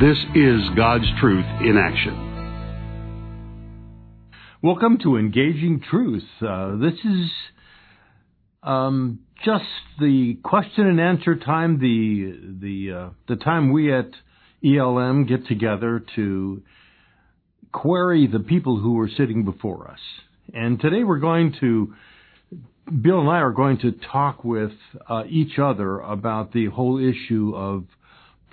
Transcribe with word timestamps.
This 0.00 0.16
is 0.34 0.60
God's 0.74 1.04
truth 1.20 1.44
in 1.60 1.76
action. 1.76 2.16
Welcome 4.62 4.98
to 5.02 5.16
Engaging 5.16 5.82
Truth. 5.88 6.24
Uh, 6.40 6.76
this 6.76 6.94
is 6.94 7.30
um, 8.62 9.20
just 9.44 9.64
the 10.00 10.38
question 10.42 10.86
and 10.88 10.98
answer 10.98 11.36
time, 11.36 11.78
the 11.78 12.58
the 12.60 12.92
uh, 12.92 13.10
the 13.28 13.36
time 13.36 13.70
we 13.70 13.92
at 13.92 14.08
ELM 14.64 15.26
get 15.26 15.46
together 15.46 16.02
to 16.16 16.62
query 17.70 18.26
the 18.26 18.40
people 18.40 18.80
who 18.80 18.98
are 18.98 19.10
sitting 19.14 19.44
before 19.44 19.90
us. 19.90 20.00
And 20.54 20.80
today 20.80 21.04
we're 21.04 21.18
going 21.18 21.54
to 21.60 21.94
Bill 22.86 23.20
and 23.20 23.28
I 23.28 23.40
are 23.40 23.52
going 23.52 23.78
to 23.80 23.92
talk 24.10 24.42
with 24.42 24.72
uh, 25.08 25.24
each 25.28 25.58
other 25.58 26.00
about 26.00 26.52
the 26.52 26.66
whole 26.66 26.98
issue 26.98 27.52
of 27.54 27.84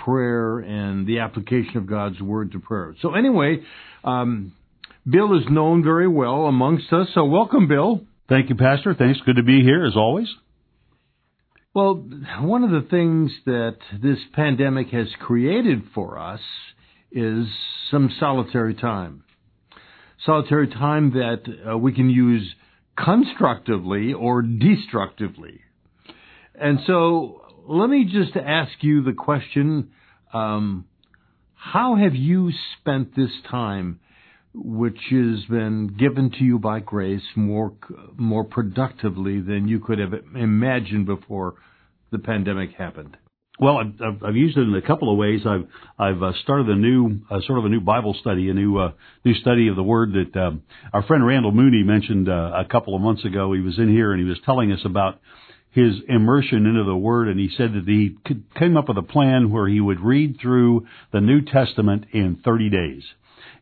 prayer 0.04 0.60
and 0.60 1.08
the 1.08 1.20
application 1.20 1.78
of 1.78 1.86
God's 1.88 2.20
word 2.22 2.52
to 2.54 2.60
prayer. 2.60 2.96
So 3.02 3.14
anyway, 3.14 3.64
um, 4.04 4.54
Bill 5.10 5.38
is 5.38 5.44
known 5.50 5.84
very 5.84 6.08
well 6.08 6.46
amongst 6.46 6.92
us. 6.92 7.08
So 7.14 7.26
welcome, 7.26 7.68
Bill. 7.68 8.02
Thank 8.28 8.50
you, 8.50 8.56
Pastor. 8.56 8.94
Thanks. 8.94 9.20
Good 9.26 9.38
to 9.38 9.44
be 9.44 9.62
here 9.64 9.86
as 9.86 9.96
always. 9.96 10.28
Well, 11.74 11.96
one 12.42 12.64
of 12.64 12.72
the 12.72 12.88
things 12.90 13.32
that 13.46 13.78
this 14.02 14.18
pandemic 14.34 14.90
has 14.90 15.08
created 15.20 15.84
for 15.94 16.18
us 16.18 16.42
is 17.12 17.46
some 17.92 18.12
solitary 18.20 18.74
time. 18.74 19.24
Solitary 20.26 20.68
time 20.68 21.12
that 21.12 21.72
uh, 21.72 21.78
we 21.78 21.94
can 21.94 22.10
use 22.10 22.54
constructively 22.98 24.14
or 24.14 24.42
destructively. 24.42 25.62
And 26.60 26.80
so 26.86 27.42
let 27.70 27.90
me 27.90 28.04
just 28.04 28.36
ask 28.36 28.72
you 28.82 29.04
the 29.04 29.14
question 29.14 29.92
um, 30.34 30.86
how 31.54 31.96
have 31.96 32.16
you 32.16 32.52
spent 32.80 33.16
this 33.16 33.30
time, 33.50 34.00
which 34.54 34.98
has 35.12 35.46
been 35.50 35.96
given 36.00 36.32
to 36.32 36.44
you 36.44 36.58
by 36.58 36.80
grace, 36.80 37.22
more 37.36 37.74
more 38.18 38.44
productively 38.44 39.40
than 39.40 39.68
you 39.68 39.80
could 39.80 40.00
have 40.00 40.14
imagined 40.36 41.06
before 41.06 41.56
the 42.12 42.18
pandemic 42.18 42.72
happened? 42.72 43.18
Well, 43.60 43.78
I've, 43.78 44.24
I've 44.24 44.36
used 44.36 44.58
it 44.58 44.62
in 44.62 44.74
a 44.74 44.82
couple 44.82 45.12
of 45.12 45.18
ways. 45.18 45.42
I've 45.46 45.68
I've 46.00 46.24
uh, 46.24 46.32
started 46.42 46.70
a 46.70 46.76
new 46.76 47.20
uh, 47.30 47.40
sort 47.46 47.60
of 47.60 47.66
a 47.66 47.70
new 47.70 47.82
Bible 47.82 48.16
study, 48.20 48.50
a 48.50 48.54
new 48.54 48.80
uh, 48.80 48.94
new 49.24 49.36
study 49.36 49.68
of 49.68 49.76
the 49.76 49.84
Word 49.84 50.14
that 50.14 50.40
um, 50.42 50.64
our 50.92 51.04
friend 51.04 51.24
Randall 51.24 51.52
Mooney 51.52 51.84
mentioned 51.84 52.30
uh, 52.30 52.52
a 52.56 52.66
couple 52.66 52.96
of 52.96 53.02
months 53.02 53.26
ago. 53.26 53.54
He 53.54 53.62
was 53.62 53.78
in 53.78 53.90
here 53.90 54.12
and 54.12 54.20
he 54.20 54.28
was 54.28 54.40
telling 54.44 54.72
us 54.72 54.80
about 54.86 55.20
his 55.72 55.96
immersion 56.08 56.66
into 56.66 56.84
the 56.84 56.96
Word, 56.96 57.28
and 57.28 57.40
he 57.40 57.50
said 57.56 57.74
that 57.74 57.84
he 57.86 58.18
came 58.58 58.76
up 58.76 58.88
with 58.88 58.98
a 58.98 59.04
plan 59.04 59.52
where 59.52 59.68
he 59.68 59.80
would 59.80 60.00
read 60.00 60.38
through 60.42 60.88
the 61.12 61.22
New 61.22 61.42
Testament 61.42 62.06
in 62.12 62.42
30 62.44 62.70
days, 62.70 63.04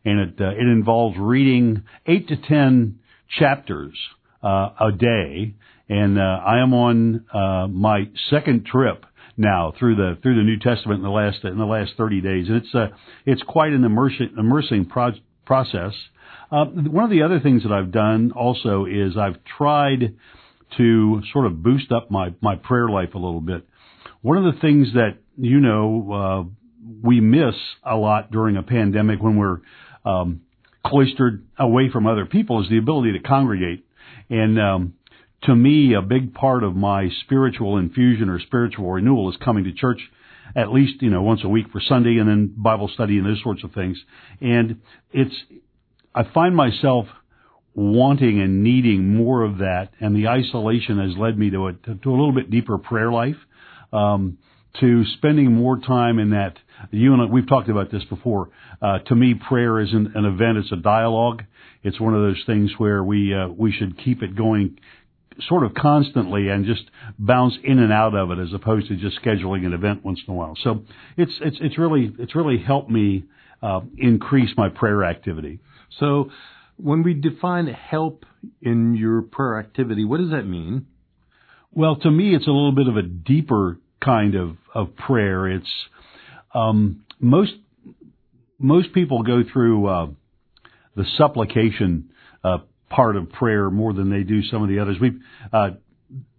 and 0.04 0.20
it 0.20 0.40
uh, 0.40 0.50
it 0.50 0.66
involves 0.66 1.16
reading 1.18 1.82
eight 2.06 2.28
to 2.28 2.36
ten 2.36 3.00
chapters 3.38 3.96
uh, 4.42 4.70
a 4.80 4.92
day. 4.92 5.54
And 5.90 6.18
uh, 6.18 6.22
I 6.22 6.58
am 6.58 6.74
on 6.74 7.24
uh, 7.32 7.66
my 7.68 8.08
second 8.28 8.66
trip 8.66 9.06
now 9.38 9.72
through 9.78 9.96
the 9.96 10.18
through 10.22 10.36
the 10.36 10.42
New 10.42 10.58
Testament 10.58 10.98
in 10.98 11.04
the 11.04 11.10
last 11.10 11.44
in 11.44 11.56
the 11.56 11.64
last 11.64 11.92
30 11.96 12.20
days, 12.20 12.48
and 12.48 12.56
it's 12.58 12.74
uh, 12.74 12.88
it's 13.24 13.42
quite 13.42 13.72
an 13.72 13.84
immersion 13.84 14.34
immersing 14.36 14.84
pro- 14.86 15.12
process. 15.46 15.92
Uh, 16.50 16.64
one 16.64 17.04
of 17.04 17.10
the 17.10 17.22
other 17.22 17.40
things 17.40 17.62
that 17.62 17.72
I've 17.72 17.92
done 17.92 18.32
also 18.32 18.86
is 18.86 19.16
I've 19.16 19.42
tried 19.44 20.14
to 20.76 21.22
sort 21.32 21.46
of 21.46 21.62
boost 21.62 21.92
up 21.92 22.10
my, 22.10 22.34
my 22.40 22.56
prayer 22.56 22.88
life 22.88 23.14
a 23.14 23.18
little 23.18 23.40
bit. 23.40 23.66
One 24.20 24.36
of 24.36 24.54
the 24.54 24.60
things 24.60 24.92
that, 24.94 25.18
you 25.36 25.60
know, 25.60 26.12
uh, 26.12 26.54
we 27.02 27.20
miss 27.20 27.54
a 27.84 27.96
lot 27.96 28.30
during 28.30 28.56
a 28.56 28.62
pandemic 28.62 29.20
when 29.20 29.36
we're 29.36 29.58
um, 30.04 30.42
cloistered 30.84 31.46
away 31.58 31.90
from 31.90 32.06
other 32.06 32.26
people 32.26 32.62
is 32.62 32.68
the 32.68 32.78
ability 32.78 33.12
to 33.12 33.20
congregate. 33.20 33.84
And 34.30 34.60
um, 34.60 34.94
to 35.44 35.54
me, 35.54 35.94
a 35.94 36.02
big 36.02 36.34
part 36.34 36.64
of 36.64 36.74
my 36.74 37.08
spiritual 37.24 37.78
infusion 37.78 38.28
or 38.28 38.40
spiritual 38.40 38.90
renewal 38.90 39.30
is 39.30 39.36
coming 39.42 39.64
to 39.64 39.72
church 39.72 40.00
at 40.56 40.72
least 40.72 41.02
you 41.02 41.10
know 41.10 41.22
once 41.22 41.40
a 41.44 41.48
week 41.48 41.66
for 41.70 41.80
Sunday 41.80 42.18
and 42.18 42.28
then 42.28 42.54
Bible 42.56 42.88
study 42.92 43.18
and 43.18 43.26
those 43.26 43.42
sorts 43.42 43.64
of 43.64 43.72
things. 43.72 43.98
And 44.40 44.80
it's 45.12 45.34
I 46.14 46.24
find 46.32 46.54
myself 46.54 47.06
wanting 47.78 48.40
and 48.40 48.64
needing 48.64 49.14
more 49.14 49.44
of 49.44 49.58
that, 49.58 49.90
and 50.00 50.16
the 50.16 50.26
isolation 50.26 50.98
has 50.98 51.16
led 51.16 51.38
me 51.38 51.48
to 51.50 51.68
a, 51.68 51.72
to 51.72 52.10
a 52.10 52.10
little 52.10 52.32
bit 52.32 52.50
deeper 52.50 52.76
prayer 52.76 53.12
life, 53.12 53.36
um, 53.92 54.36
to 54.80 55.04
spending 55.16 55.52
more 55.52 55.78
time 55.78 56.18
in 56.18 56.30
that. 56.30 56.56
You 56.90 57.12
and 57.12 57.22
I, 57.22 57.24
we've 57.26 57.48
talked 57.48 57.68
about 57.68 57.92
this 57.92 58.02
before. 58.04 58.50
Uh, 58.82 58.98
to 58.98 59.14
me, 59.14 59.34
prayer 59.34 59.78
isn't 59.78 60.16
an 60.16 60.24
event; 60.24 60.58
it's 60.58 60.72
a 60.72 60.76
dialogue. 60.76 61.44
It's 61.84 62.00
one 62.00 62.14
of 62.14 62.20
those 62.20 62.42
things 62.46 62.72
where 62.78 63.02
we 63.04 63.32
uh, 63.32 63.46
we 63.46 63.70
should 63.70 63.96
keep 63.96 64.24
it 64.24 64.34
going, 64.34 64.80
sort 65.48 65.62
of 65.62 65.72
constantly, 65.74 66.48
and 66.48 66.66
just 66.66 66.82
bounce 67.16 67.54
in 67.62 67.78
and 67.78 67.92
out 67.92 68.16
of 68.16 68.32
it, 68.32 68.40
as 68.40 68.52
opposed 68.52 68.88
to 68.88 68.96
just 68.96 69.22
scheduling 69.22 69.64
an 69.64 69.72
event 69.72 70.04
once 70.04 70.20
in 70.26 70.34
a 70.34 70.36
while. 70.36 70.56
So 70.64 70.82
it's 71.16 71.32
it's 71.40 71.58
it's 71.60 71.78
really 71.78 72.12
it's 72.18 72.34
really 72.34 72.58
helped 72.58 72.90
me 72.90 73.24
uh, 73.62 73.82
increase 73.96 74.50
my 74.56 74.68
prayer 74.68 75.04
activity. 75.04 75.60
So 76.00 76.30
when 76.78 77.02
we 77.02 77.14
define 77.14 77.66
help 77.66 78.24
in 78.62 78.94
your 78.94 79.22
prayer 79.22 79.58
activity, 79.58 80.04
what 80.04 80.20
does 80.20 80.30
that 80.30 80.44
mean? 80.44 80.86
Well, 81.72 81.96
to 81.96 82.10
me, 82.10 82.34
it's 82.34 82.46
a 82.46 82.50
little 82.50 82.72
bit 82.72 82.88
of 82.88 82.96
a 82.96 83.02
deeper 83.02 83.78
kind 84.02 84.34
of, 84.34 84.56
of 84.74 84.96
prayer. 84.96 85.48
It's 85.48 85.68
um, 86.54 87.04
most 87.20 87.52
most 88.58 88.92
people 88.92 89.22
go 89.22 89.42
through 89.52 89.86
uh, 89.86 90.06
the 90.96 91.04
supplication 91.16 92.10
uh, 92.42 92.58
part 92.88 93.16
of 93.16 93.30
prayer 93.30 93.70
more 93.70 93.92
than 93.92 94.10
they 94.10 94.22
do 94.22 94.42
some 94.42 94.62
of 94.62 94.68
the 94.68 94.78
others. 94.78 94.96
We 95.00 95.12
uh, 95.52 95.70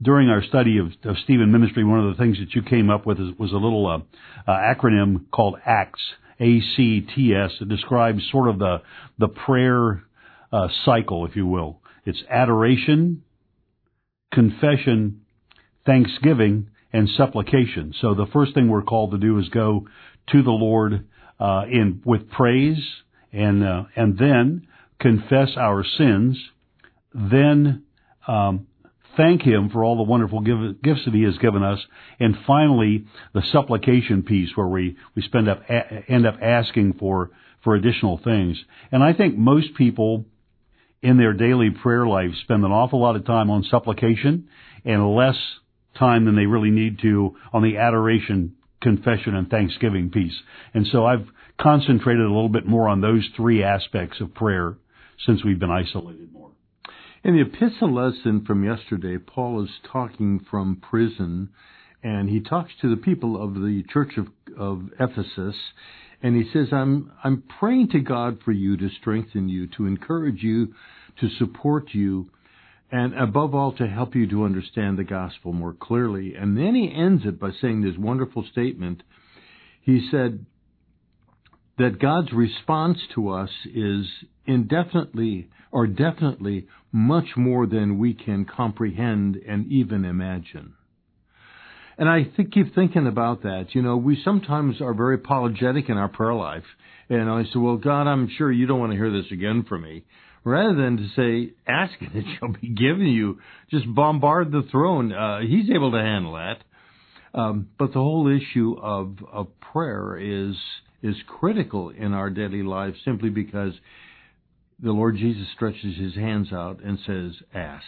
during 0.02 0.30
our 0.30 0.44
study 0.44 0.80
of, 0.80 0.88
of 1.04 1.18
Stephen 1.24 1.52
ministry, 1.52 1.84
one 1.84 2.00
of 2.00 2.18
the 2.18 2.22
things 2.22 2.40
that 2.40 2.56
you 2.56 2.64
came 2.64 2.90
up 2.90 3.06
with 3.06 3.20
is, 3.20 3.38
was 3.38 3.52
a 3.52 3.56
little 3.56 3.86
uh, 3.88 4.50
uh, 4.50 4.54
acronym 4.54 5.30
called 5.32 5.56
ACTS, 5.66 6.00
A 6.40 6.60
C 6.76 7.02
T 7.02 7.36
S. 7.36 7.52
It 7.62 7.70
describes 7.70 8.28
sort 8.32 8.50
of 8.50 8.58
the 8.58 8.82
the 9.20 9.28
prayer 9.28 10.04
uh, 10.52 10.68
cycle, 10.86 11.26
if 11.26 11.36
you 11.36 11.48
will. 11.48 11.82
It's 12.06 12.22
adoration, 12.30 13.24
confession, 14.34 15.22
thanksgiving, 15.86 16.70
and 16.92 17.10
supplication. 17.18 17.94
So 18.02 18.14
the 18.14 18.28
first 18.34 18.54
thing 18.54 18.68
we're 18.68 18.82
called 18.82 19.12
to 19.12 19.18
do 19.18 19.38
is 19.40 19.50
go 19.50 19.88
to 20.32 20.44
the 20.44 20.52
Lord 20.52 21.08
uh, 21.40 21.64
in 21.70 22.02
with 22.06 22.30
praise, 22.30 22.84
and 23.32 23.64
uh, 23.64 23.84
and 23.96 24.18
then 24.18 24.68
confess 25.00 25.50
our 25.56 25.84
sins, 25.98 26.38
then 27.14 27.84
um, 28.28 28.68
thank 29.16 29.42
Him 29.42 29.70
for 29.70 29.84
all 29.84 29.98
the 29.98 30.04
wonderful 30.04 30.42
give, 30.42 30.82
gifts 30.82 31.06
that 31.06 31.14
He 31.14 31.24
has 31.24 31.38
given 31.38 31.64
us, 31.64 31.80
and 32.20 32.36
finally 32.46 33.06
the 33.34 33.44
supplication 33.52 34.24
piece 34.24 34.50
where 34.56 34.68
we 34.68 34.98
we 35.16 35.22
spend 35.22 35.48
up 35.48 35.62
a, 35.70 36.04
end 36.12 36.26
up 36.26 36.36
asking 36.42 36.94
for 36.94 37.32
for 37.64 37.76
additional 37.76 38.20
things. 38.24 38.58
And 38.92 39.04
I 39.04 39.14
think 39.14 39.38
most 39.38 39.76
people 39.76 40.26
in 41.02 41.18
their 41.18 41.34
daily 41.34 41.70
prayer 41.70 42.06
life 42.06 42.32
spend 42.44 42.64
an 42.66 42.72
awful 42.72 43.02
lot 43.02 43.16
of 43.16 43.26
time 43.26 43.50
on 43.50 43.64
supplication 43.64 44.48
and 44.86 45.16
less 45.16 45.38
time 45.98 46.26
than 46.26 46.36
they 46.36 46.46
really 46.46 46.72
need 46.72 47.00
to 47.00 47.36
on 47.54 47.64
the 47.64 47.78
adoration, 47.78 48.56
confession, 48.82 49.36
and 49.36 49.50
thanksgiving 49.50 50.10
piece. 50.10 50.36
And 50.74 50.88
so 50.92 51.06
I've 51.06 51.28
concentrated 51.60 52.26
a 52.26 52.34
little 52.34 52.50
bit 52.50 52.66
more 52.66 52.88
on 52.88 53.02
those 53.02 53.28
three 53.36 53.64
aspects 53.64 54.22
of 54.22 54.34
prayer 54.34 54.78
since 55.26 55.44
we've 55.44 55.60
been 55.60 55.72
isolated 55.72 56.32
more. 56.32 56.52
In 57.24 57.36
the 57.36 57.42
epistle 57.42 57.94
lesson 57.94 58.46
from 58.46 58.64
yesterday, 58.64 59.18
Paul 59.18 59.64
is 59.64 59.70
talking 59.92 60.46
from 60.50 60.82
prison, 60.90 61.50
and 62.02 62.30
he 62.30 62.40
talks 62.40 62.72
to 62.82 62.90
the 62.90 63.02
people 63.02 63.42
of 63.42 63.56
the 63.56 63.84
church 63.90 64.14
of, 64.18 64.28
of 64.58 64.90
Ephesus, 65.00 65.56
and 66.22 66.36
he 66.36 66.50
says, 66.52 66.68
I'm, 66.72 67.12
I'm 67.24 67.44
praying 67.60 67.90
to 67.90 68.00
God 68.00 68.40
for 68.44 68.52
you 68.52 68.78
to 68.78 68.90
strengthen 69.00 69.50
you, 69.50 69.68
to 69.78 69.86
encourage 69.86 70.44
you, 70.44 70.74
to 71.22 71.30
support 71.38 71.94
you, 71.94 72.30
and 72.92 73.14
above 73.18 73.54
all, 73.54 73.72
to 73.74 73.88
help 73.88 74.16
you 74.16 74.28
to 74.30 74.44
understand 74.44 74.98
the 74.98 75.04
gospel 75.04 75.54
more 75.54 75.74
clearly. 75.74 76.36
And 76.36 76.58
then 76.58 76.76
he 76.76 76.94
ends 76.94 77.24
it 77.26 77.40
by 77.40 77.52
saying 77.62 77.82
this 77.82 77.98
wonderful 77.98 78.46
statement. 78.52 79.04
He 79.82 80.08
said, 80.12 80.46
that 81.80 81.98
God's 81.98 82.32
response 82.34 83.00
to 83.16 83.30
us 83.30 83.50
is 83.74 84.06
indefinitely 84.46 85.50
or 85.72 85.88
definitely 85.88 86.68
much 86.92 87.38
more 87.38 87.66
than 87.66 87.98
we 87.98 88.14
can 88.14 88.46
comprehend 88.46 89.38
and 89.48 89.66
even 89.72 90.04
imagine. 90.04 90.74
And 92.00 92.08
I 92.08 92.24
keep 92.24 92.74
thinking 92.74 93.08
about 93.08 93.44
that. 93.44 93.68
You 93.74 93.82
know, 93.82 93.98
we 93.98 94.22
sometimes 94.24 94.80
are 94.80 94.94
very 94.94 95.16
apologetic 95.16 95.90
in 95.90 95.98
our 95.98 96.08
prayer 96.08 96.34
life. 96.34 96.64
And 97.10 97.30
I 97.30 97.44
say, 97.44 97.58
well, 97.60 97.76
God, 97.76 98.08
I'm 98.08 98.30
sure 98.38 98.50
you 98.50 98.68
don't 98.68 98.80
want 98.80 98.94
to 98.94 98.98
hear 98.98 99.12
this 99.12 99.30
again 99.34 99.66
from 99.68 99.82
me. 99.82 100.06
Rather 100.46 100.76
than 100.76 100.96
to 100.96 101.10
say, 101.14 101.54
ask 101.68 101.92
and 102.00 102.16
it 102.16 102.26
shall 102.40 102.54
be 102.54 102.70
given 102.70 103.08
you, 103.08 103.40
just 103.70 103.84
bombard 103.94 104.50
the 104.50 104.66
throne. 104.72 105.12
Uh, 105.12 105.42
he's 105.42 105.70
able 105.70 105.92
to 105.92 105.98
handle 105.98 106.36
that. 106.36 107.38
Um, 107.38 107.68
but 107.78 107.88
the 107.88 108.00
whole 108.00 108.30
issue 108.30 108.78
of, 108.82 109.18
of 109.30 109.48
prayer 109.60 110.18
is, 110.18 110.56
is 111.04 111.18
critical 111.28 111.90
in 111.90 112.14
our 112.14 112.30
daily 112.30 112.64
life 112.64 112.94
simply 113.04 113.30
because 113.30 113.74
the 114.82 114.92
Lord 114.92 115.18
Jesus 115.18 115.48
stretches 115.54 115.98
his 115.98 116.16
hands 116.16 116.54
out 116.54 116.82
and 116.82 116.98
says, 117.06 117.34
ask. 117.54 117.84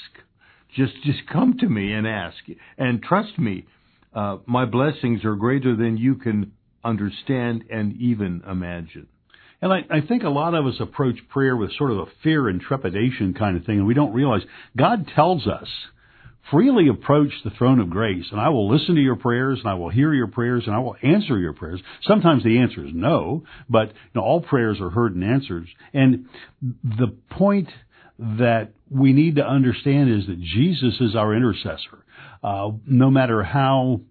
Just, 0.76 1.02
just 1.06 1.20
come 1.32 1.58
to 1.60 1.70
me 1.70 1.94
and 1.94 2.06
ask. 2.06 2.36
And 2.78 3.02
trust 3.02 3.40
me, 3.40 3.66
uh, 4.14 4.38
my 4.46 4.66
blessings 4.66 5.24
are 5.26 5.36
greater 5.36 5.76
than 5.76 5.98
you 5.98 6.16
can 6.16 6.54
understand 6.84 7.64
and 7.70 7.96
even 8.02 8.44
imagine. 8.50 9.08
And 9.62 9.72
I, 9.72 9.82
I 9.90 10.02
think 10.02 10.24
a 10.24 10.30
lot 10.30 10.56
of 10.56 10.66
us 10.66 10.76
approach 10.80 11.18
prayer 11.30 11.56
with 11.56 11.72
sort 11.78 11.92
of 11.92 12.00
a 12.00 12.06
fear 12.24 12.48
and 12.50 12.60
trepidation 12.60 13.34
kind 13.34 13.58
of 13.58 13.66
thing, 13.66 13.78
and 13.78 13.88
we 13.88 13.94
don't 13.94 14.14
realize 14.14 14.42
God 14.76 15.08
tells 15.16 15.48
us 15.48 15.68
freely 16.50 16.88
approach 16.90 17.32
the 17.44 17.52
throne 17.52 17.80
of 17.80 17.90
grace, 17.90 18.26
and 18.32 18.42
I 18.42 18.50
will 18.50 18.70
listen 18.70 18.96
to 18.96 19.02
your 19.02 19.16
prayers, 19.16 19.60
and 19.60 19.70
I 19.70 19.76
will 19.76 19.90
hear 19.90 20.14
your 20.14 20.28
prayers, 20.28 20.64
and 20.66 20.76
I 20.76 20.80
will 20.80 20.96
answer 21.02 21.38
your 21.38 21.54
prayers. 21.54 21.80
Sometimes 22.04 22.44
the 22.44 22.60
answer 22.60 22.86
is 22.86 22.92
no, 22.94 23.44
but 23.70 23.90
you 23.90 23.94
know, 24.16 24.22
all 24.22 24.42
prayers 24.42 24.80
are 24.82 24.90
heard 24.90 25.16
and 25.16 25.24
answered. 25.24 25.68
And 25.94 26.26
the 26.84 27.16
point 27.30 27.70
that 28.22 28.74
we 28.90 29.14
need 29.14 29.38
to 29.38 29.46
understand 29.46 30.12
is 30.12 30.28
that 30.28 30.40
Jesus 30.40 31.02
is 31.02 31.16
our 31.16 31.36
intercessor. 31.36 32.06
Uh, 32.44 32.72
no 32.86 33.10
matter 33.10 33.42
how, 33.42 34.02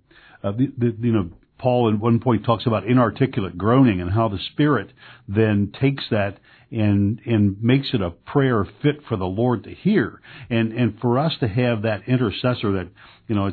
uh, 0.42 0.50
the, 0.50 0.72
the, 0.76 0.96
you 1.00 1.12
know, 1.12 1.30
Paul 1.58 1.92
at 1.92 2.00
one 2.00 2.18
point 2.18 2.44
talks 2.44 2.66
about 2.66 2.86
inarticulate 2.86 3.56
groaning 3.56 4.00
and 4.00 4.10
how 4.10 4.28
the 4.28 4.38
Spirit 4.52 4.92
then 5.28 5.72
takes 5.78 6.04
that 6.10 6.38
and 6.72 7.20
and 7.26 7.62
makes 7.62 7.88
it 7.92 8.00
a 8.00 8.10
prayer 8.10 8.66
fit 8.82 9.02
for 9.08 9.16
the 9.16 9.26
Lord 9.26 9.64
to 9.64 9.74
hear. 9.74 10.20
And 10.48 10.72
and 10.72 10.98
for 11.00 11.18
us 11.18 11.32
to 11.40 11.48
have 11.48 11.82
that 11.82 12.08
intercessor 12.08 12.72
that 12.72 12.88
you 13.28 13.34
know 13.34 13.52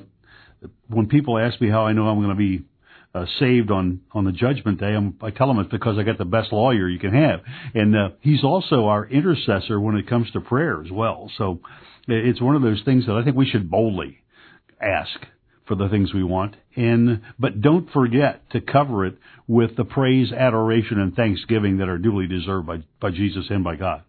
when 0.88 1.07
people 1.07 1.38
ask 1.38 1.59
me 1.59 1.69
how 1.69 1.86
I 1.86 1.94
know 1.94 2.07
I'm 2.07 2.19
going 2.19 2.30
to 2.30 2.36
be 2.36 2.63
uh, 3.17 3.25
saved 3.39 3.71
on 3.71 4.01
on 4.11 4.25
the 4.25 4.31
judgment 4.31 4.79
day, 4.79 4.93
I'm, 4.93 5.17
I 5.21 5.31
tell 5.31 5.47
them 5.47 5.59
it's 5.59 5.71
because 5.71 5.97
I 5.97 6.03
got 6.03 6.17
the 6.17 6.25
best 6.25 6.51
lawyer 6.51 6.87
you 6.87 6.99
can 6.99 7.13
have, 7.13 7.41
and 7.73 7.95
uh, 7.95 8.09
he's 8.21 8.43
also 8.43 8.85
our 8.85 9.05
intercessor 9.05 9.79
when 9.79 9.95
it 9.95 10.07
comes 10.07 10.29
to 10.31 10.41
prayer 10.41 10.81
as 10.83 10.91
well. 10.91 11.31
So 11.37 11.59
it's 12.07 12.41
one 12.41 12.55
of 12.55 12.61
those 12.61 12.81
things 12.85 13.05
that 13.05 13.15
I 13.15 13.23
think 13.23 13.35
we 13.35 13.47
should 13.47 13.69
boldly 13.69 14.19
ask 14.81 15.19
for 15.67 15.75
the 15.75 15.89
things 15.89 16.13
we 16.13 16.23
want. 16.23 16.55
And 16.75 17.21
but 17.37 17.61
don't 17.61 17.89
forget 17.91 18.49
to 18.51 18.61
cover 18.61 19.05
it 19.05 19.17
with 19.47 19.75
the 19.75 19.83
praise 19.83 20.31
adoration 20.31 20.99
and 20.99 21.15
thanksgiving 21.15 21.77
that 21.77 21.89
are 21.89 21.97
duly 21.97 22.27
deserved 22.27 22.67
by 22.67 22.83
by 22.99 23.11
Jesus 23.11 23.45
and 23.49 23.63
by 23.63 23.75
God. 23.75 24.03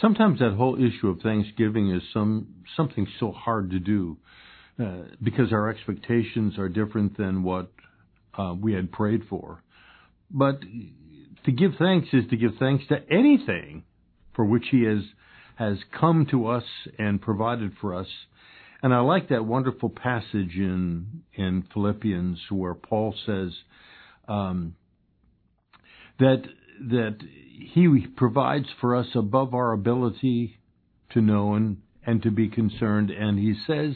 Sometimes 0.00 0.40
that 0.40 0.54
whole 0.54 0.76
issue 0.76 1.08
of 1.08 1.20
thanksgiving 1.20 1.90
is 1.90 2.02
some 2.12 2.48
something 2.76 3.06
so 3.20 3.32
hard 3.32 3.70
to 3.70 3.78
do 3.78 4.16
uh, 4.78 5.02
because 5.22 5.52
our 5.52 5.70
expectations 5.70 6.58
are 6.58 6.68
different 6.68 7.16
than 7.16 7.42
what 7.42 7.70
uh, 8.36 8.54
we 8.58 8.74
had 8.74 8.92
prayed 8.92 9.22
for. 9.28 9.62
But 10.30 10.60
to 11.44 11.52
give 11.52 11.72
thanks 11.78 12.08
is 12.12 12.24
to 12.30 12.36
give 12.36 12.52
thanks 12.58 12.84
to 12.88 12.96
anything 13.10 13.84
for 14.34 14.44
which 14.44 14.66
he 14.70 14.84
has 14.84 15.02
has 15.56 15.78
come 15.98 16.26
to 16.30 16.48
us 16.48 16.64
and 16.98 17.20
provided 17.20 17.72
for 17.80 17.94
us. 17.94 18.08
And 18.82 18.92
I 18.92 19.00
like 19.00 19.30
that 19.30 19.46
wonderful 19.46 19.88
passage 19.88 20.54
in 20.56 21.22
in 21.34 21.64
Philippians 21.72 22.38
where 22.50 22.74
Paul 22.74 23.14
says 23.24 23.52
um, 24.28 24.74
that 26.18 26.42
that 26.90 27.16
he 27.58 28.06
provides 28.16 28.66
for 28.80 28.94
us 28.94 29.06
above 29.14 29.54
our 29.54 29.72
ability 29.72 30.58
to 31.10 31.22
know 31.22 31.54
and, 31.54 31.78
and 32.04 32.22
to 32.22 32.30
be 32.30 32.48
concerned, 32.48 33.10
and 33.10 33.38
he 33.38 33.54
says 33.66 33.94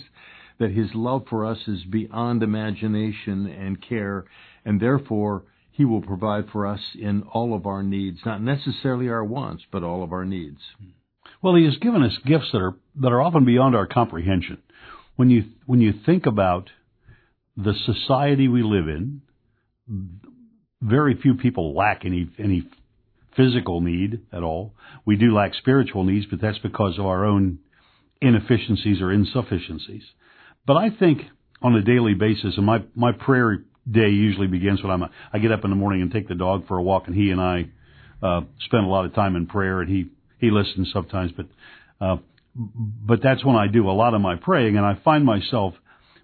that 0.61 0.71
his 0.71 0.91
love 0.95 1.25
for 1.29 1.45
us 1.45 1.59
is 1.67 1.83
beyond 1.85 2.45
imagination 2.45 3.47
and 3.47 3.83
care, 3.83 4.25
and 4.65 4.81
therefore 4.81 5.43
he 5.73 5.85
will 5.85 6.03
provide 6.03 6.45
for 6.53 6.67
us 6.67 6.81
in 6.97 7.23
all 7.23 7.55
of 7.55 7.67
our 7.67 7.83
needs, 7.83 8.19
not 8.25 8.41
necessarily 8.41 9.09
our 9.09 9.25
wants, 9.25 9.65
but 9.73 9.83
all 9.83 10.05
of 10.05 10.13
our 10.13 10.25
needs. 10.25 10.61
Well, 11.43 11.57
he 11.57 11.65
has 11.65 11.77
given 11.79 12.03
us 12.03 12.13
gifts 12.25 12.51
that 12.53 12.59
are 12.59 12.77
that 13.01 13.13
are 13.13 13.23
often 13.23 13.45
beyond 13.45 13.75
our 13.75 13.87
comprehension 13.87 14.59
when 15.21 15.29
you 15.29 15.45
when 15.67 15.83
you 15.83 15.93
think 16.07 16.25
about 16.25 16.71
the 17.55 17.75
society 17.85 18.49
we 18.49 18.63
live 18.63 18.89
in, 18.89 19.21
very 20.81 21.15
few 21.21 21.35
people 21.35 21.75
lack 21.75 22.07
any 22.07 22.27
any 22.39 22.67
physical 23.37 23.83
need 23.83 24.21
at 24.33 24.43
all. 24.43 24.73
We 25.05 25.17
do 25.17 25.35
lack 25.35 25.55
spiritual 25.55 26.05
needs, 26.05 26.25
but 26.25 26.41
that's 26.41 26.59
because 26.61 26.99
of 26.99 27.05
our 27.05 27.27
own 27.27 27.59
inefficiencies 28.23 29.03
or 29.03 29.13
insufficiencies. 29.13 30.05
But 30.67 30.77
I 30.77 30.91
think 30.91 31.23
on 31.63 31.75
a 31.75 31.83
daily 31.83 32.15
basis, 32.15 32.57
and 32.57 32.67
my 32.67 32.83
my 32.95 33.13
prayer 33.13 33.65
day 33.91 34.09
usually 34.09 34.47
begins 34.47 34.83
when 34.83 34.93
I'm 34.93 35.03
a, 35.03 35.11
I 35.33 35.39
get 35.39 35.53
up 35.53 35.65
in 35.65 35.71
the 35.71 35.77
morning 35.77 36.03
and 36.03 36.13
take 36.13 36.29
the 36.29 36.35
dog 36.35 36.67
for 36.69 36.79
a 36.79 36.83
walk, 36.83 37.05
and 37.07 37.17
he 37.17 37.31
and 37.31 37.41
I 37.41 37.67
uh, 38.23 38.43
spend 38.61 38.85
a 38.85 38.89
lot 38.89 39.05
of 39.05 39.15
time 39.15 39.37
in 39.37 39.47
prayer, 39.47 39.81
and 39.81 39.91
he 39.91 40.07
he 40.39 40.51
listens 40.51 40.91
sometimes, 40.93 41.33
but 41.33 41.47
uh, 42.01 42.17
but 42.55 43.21
that's 43.23 43.45
when 43.45 43.57
I 43.57 43.69
do 43.69 43.89
a 43.89 43.93
lot 43.93 44.15
of 44.15 44.21
my 44.21 44.37
praying, 44.37 44.77
and 44.77 44.85
I 44.85 44.99
find 45.05 45.25
myself 45.25 45.75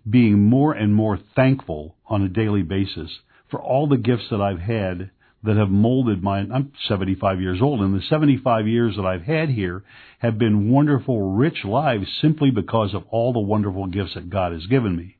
being 0.09 0.43
more 0.43 0.73
and 0.73 0.95
more 0.95 1.19
thankful 1.35 1.97
on 2.07 2.23
a 2.23 2.29
daily 2.29 2.63
basis 2.63 3.11
for 3.51 3.61
all 3.61 3.89
the 3.89 3.97
gifts 3.97 4.25
that 4.31 4.41
I've 4.41 4.61
had 4.61 5.11
that 5.47 5.57
have 5.57 5.71
molded 5.71 6.23
my. 6.23 6.39
I'm 6.39 6.73
75 6.89 7.41
years 7.41 7.61
old, 7.63 7.81
and 7.81 7.95
the 7.95 8.05
75 8.09 8.67
years 8.67 8.97
that 8.97 9.07
I've 9.07 9.23
had 9.23 9.49
here 9.49 9.83
have 10.19 10.39
been 10.39 10.71
wonderful, 10.71 11.33
rich 11.33 11.65
lives 11.65 12.07
simply 12.21 12.51
because 12.51 12.95
of 12.95 13.05
all 13.11 13.33
the 13.33 13.41
wonderful 13.41 13.87
gifts 13.87 14.15
that 14.15 14.31
God 14.31 14.53
has 14.53 14.67
given 14.67 14.97
me. 14.97 15.17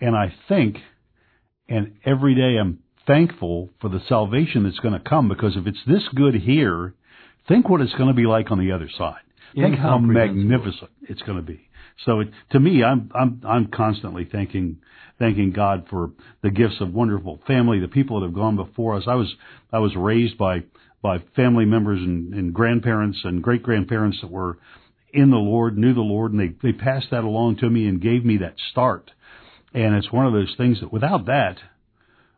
And 0.00 0.14
I 0.14 0.34
think, 0.48 0.76
and 1.68 1.96
every 2.04 2.34
day 2.34 2.58
I'm 2.58 2.80
thankful 3.06 3.70
for 3.80 3.88
the 3.88 4.02
salvation 4.08 4.64
that's 4.64 4.78
going 4.80 5.00
to 5.00 5.08
come 5.08 5.28
because 5.28 5.56
if 5.56 5.66
it's 5.66 5.84
this 5.86 6.02
good 6.14 6.34
here, 6.34 6.94
think 7.48 7.68
what 7.68 7.80
it's 7.80 7.94
going 7.94 8.08
to 8.08 8.14
be 8.14 8.26
like 8.26 8.50
on 8.50 8.58
the 8.58 8.72
other 8.72 8.90
side. 8.98 9.20
Think 9.54 9.78
how 9.78 9.98
magnificent 9.98 10.90
it's 11.08 11.22
going 11.22 11.38
to 11.38 11.42
be. 11.42 11.65
So 12.04 12.20
it, 12.20 12.28
to 12.50 12.60
me, 12.60 12.84
I'm 12.84 13.10
I'm 13.14 13.40
I'm 13.46 13.66
constantly 13.68 14.28
thanking 14.30 14.78
thanking 15.18 15.52
God 15.52 15.86
for 15.88 16.10
the 16.42 16.50
gifts 16.50 16.76
of 16.80 16.92
wonderful 16.92 17.40
family, 17.46 17.80
the 17.80 17.88
people 17.88 18.20
that 18.20 18.26
have 18.26 18.34
gone 18.34 18.56
before 18.56 18.96
us. 18.96 19.04
I 19.06 19.14
was 19.14 19.34
I 19.72 19.78
was 19.78 19.94
raised 19.96 20.36
by 20.36 20.64
by 21.02 21.18
family 21.34 21.64
members 21.64 22.00
and, 22.00 22.34
and 22.34 22.52
grandparents 22.52 23.20
and 23.24 23.42
great 23.42 23.62
grandparents 23.62 24.18
that 24.20 24.30
were 24.30 24.58
in 25.12 25.30
the 25.30 25.36
Lord, 25.36 25.78
knew 25.78 25.94
the 25.94 26.00
Lord, 26.00 26.32
and 26.32 26.40
they 26.40 26.54
they 26.62 26.76
passed 26.76 27.08
that 27.10 27.24
along 27.24 27.56
to 27.58 27.70
me 27.70 27.86
and 27.86 28.00
gave 28.00 28.24
me 28.24 28.38
that 28.38 28.56
start. 28.70 29.10
And 29.72 29.94
it's 29.94 30.12
one 30.12 30.26
of 30.26 30.32
those 30.32 30.54
things 30.56 30.80
that 30.80 30.92
without 30.92 31.26
that, 31.26 31.56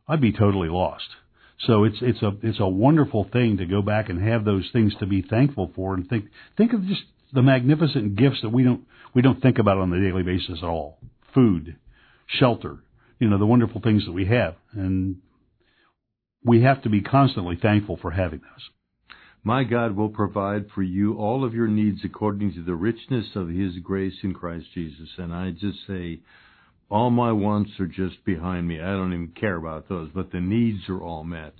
I'd 0.06 0.20
be 0.20 0.32
totally 0.32 0.68
lost. 0.68 1.08
So 1.66 1.84
it's 1.84 1.98
it's 2.00 2.22
a 2.22 2.32
it's 2.42 2.60
a 2.60 2.68
wonderful 2.68 3.28
thing 3.32 3.56
to 3.56 3.66
go 3.66 3.82
back 3.82 4.08
and 4.08 4.22
have 4.22 4.44
those 4.44 4.68
things 4.72 4.94
to 5.00 5.06
be 5.06 5.22
thankful 5.22 5.72
for, 5.74 5.94
and 5.94 6.08
think 6.08 6.26
think 6.56 6.72
of 6.72 6.86
just 6.86 7.02
the 7.32 7.42
magnificent 7.42 8.16
gifts 8.16 8.42
that 8.42 8.50
we 8.50 8.62
don't 8.62 8.84
we 9.18 9.22
don't 9.22 9.42
think 9.42 9.58
about 9.58 9.78
on 9.78 9.92
a 9.92 10.00
daily 10.00 10.22
basis 10.22 10.60
at 10.62 10.68
all. 10.68 11.00
Food, 11.34 11.74
shelter, 12.28 12.78
you 13.18 13.28
know, 13.28 13.36
the 13.36 13.46
wonderful 13.46 13.80
things 13.80 14.06
that 14.06 14.12
we 14.12 14.26
have, 14.26 14.54
and 14.74 15.16
we 16.44 16.62
have 16.62 16.80
to 16.84 16.88
be 16.88 17.00
constantly 17.00 17.58
thankful 17.60 17.98
for 18.00 18.12
having 18.12 18.38
those. 18.38 18.70
My 19.42 19.64
God 19.64 19.96
will 19.96 20.08
provide 20.08 20.66
for 20.72 20.84
you 20.84 21.14
all 21.14 21.42
of 21.42 21.52
your 21.52 21.66
needs 21.66 22.02
according 22.04 22.54
to 22.54 22.62
the 22.62 22.76
richness 22.76 23.26
of 23.34 23.48
His 23.48 23.78
grace 23.82 24.14
in 24.22 24.34
Christ 24.34 24.66
Jesus. 24.72 25.08
And 25.18 25.34
I 25.34 25.50
just 25.50 25.78
say, 25.88 26.20
all 26.88 27.10
my 27.10 27.32
wants 27.32 27.72
are 27.80 27.88
just 27.88 28.24
behind 28.24 28.68
me. 28.68 28.80
I 28.80 28.92
don't 28.92 29.12
even 29.12 29.34
care 29.34 29.56
about 29.56 29.88
those, 29.88 30.10
but 30.14 30.30
the 30.30 30.40
needs 30.40 30.88
are 30.88 31.02
all 31.02 31.24
met. 31.24 31.54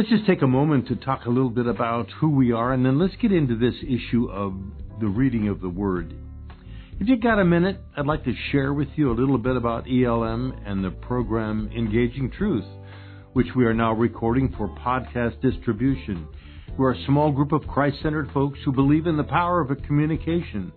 Let's 0.00 0.08
just 0.08 0.24
take 0.24 0.40
a 0.40 0.46
moment 0.46 0.88
to 0.88 0.96
talk 0.96 1.26
a 1.26 1.28
little 1.28 1.50
bit 1.50 1.66
about 1.66 2.08
who 2.20 2.30
we 2.30 2.52
are, 2.52 2.72
and 2.72 2.86
then 2.86 2.98
let's 2.98 3.14
get 3.16 3.32
into 3.32 3.54
this 3.54 3.74
issue 3.82 4.30
of 4.30 4.54
the 4.98 5.06
reading 5.06 5.48
of 5.48 5.60
the 5.60 5.68
Word. 5.68 6.14
If 6.98 7.06
you've 7.06 7.20
got 7.20 7.38
a 7.38 7.44
minute, 7.44 7.78
I'd 7.94 8.06
like 8.06 8.24
to 8.24 8.32
share 8.50 8.72
with 8.72 8.88
you 8.96 9.10
a 9.10 9.12
little 9.12 9.36
bit 9.36 9.56
about 9.56 9.84
ELM 9.86 10.58
and 10.64 10.82
the 10.82 10.90
program 10.90 11.70
Engaging 11.76 12.30
Truth, 12.30 12.64
which 13.34 13.48
we 13.54 13.66
are 13.66 13.74
now 13.74 13.92
recording 13.92 14.54
for 14.56 14.68
podcast 14.68 15.38
distribution. 15.42 16.26
We're 16.78 16.94
a 16.94 17.04
small 17.04 17.30
group 17.30 17.52
of 17.52 17.68
Christ 17.68 17.98
centered 18.02 18.30
folks 18.32 18.58
who 18.64 18.72
believe 18.72 19.06
in 19.06 19.18
the 19.18 19.24
power 19.24 19.60
of 19.60 19.70
a 19.70 19.76
communication 19.76 20.72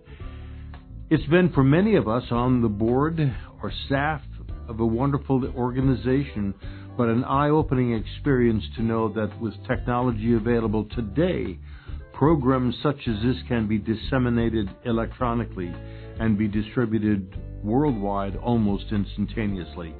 it's 1.10 1.26
been 1.26 1.52
for 1.52 1.62
many 1.62 1.96
of 1.96 2.08
us 2.08 2.24
on 2.30 2.62
the 2.62 2.68
board 2.68 3.20
or 3.62 3.72
staff 3.86 4.22
of 4.68 4.80
a 4.80 4.86
wonderful 4.86 5.44
organization 5.54 6.54
but 6.96 7.08
an 7.08 7.24
eye 7.24 7.48
opening 7.48 7.92
experience 7.92 8.64
to 8.76 8.82
know 8.82 9.12
that 9.12 9.40
with 9.40 9.54
technology 9.66 10.34
available 10.34 10.86
today, 10.94 11.58
programs 12.12 12.74
such 12.82 12.98
as 13.08 13.16
this 13.24 13.36
can 13.48 13.66
be 13.66 13.78
disseminated 13.78 14.68
electronically 14.84 15.72
and 16.20 16.38
be 16.38 16.46
distributed 16.46 17.36
worldwide 17.62 18.36
almost 18.36 18.84
instantaneously. 18.92 19.94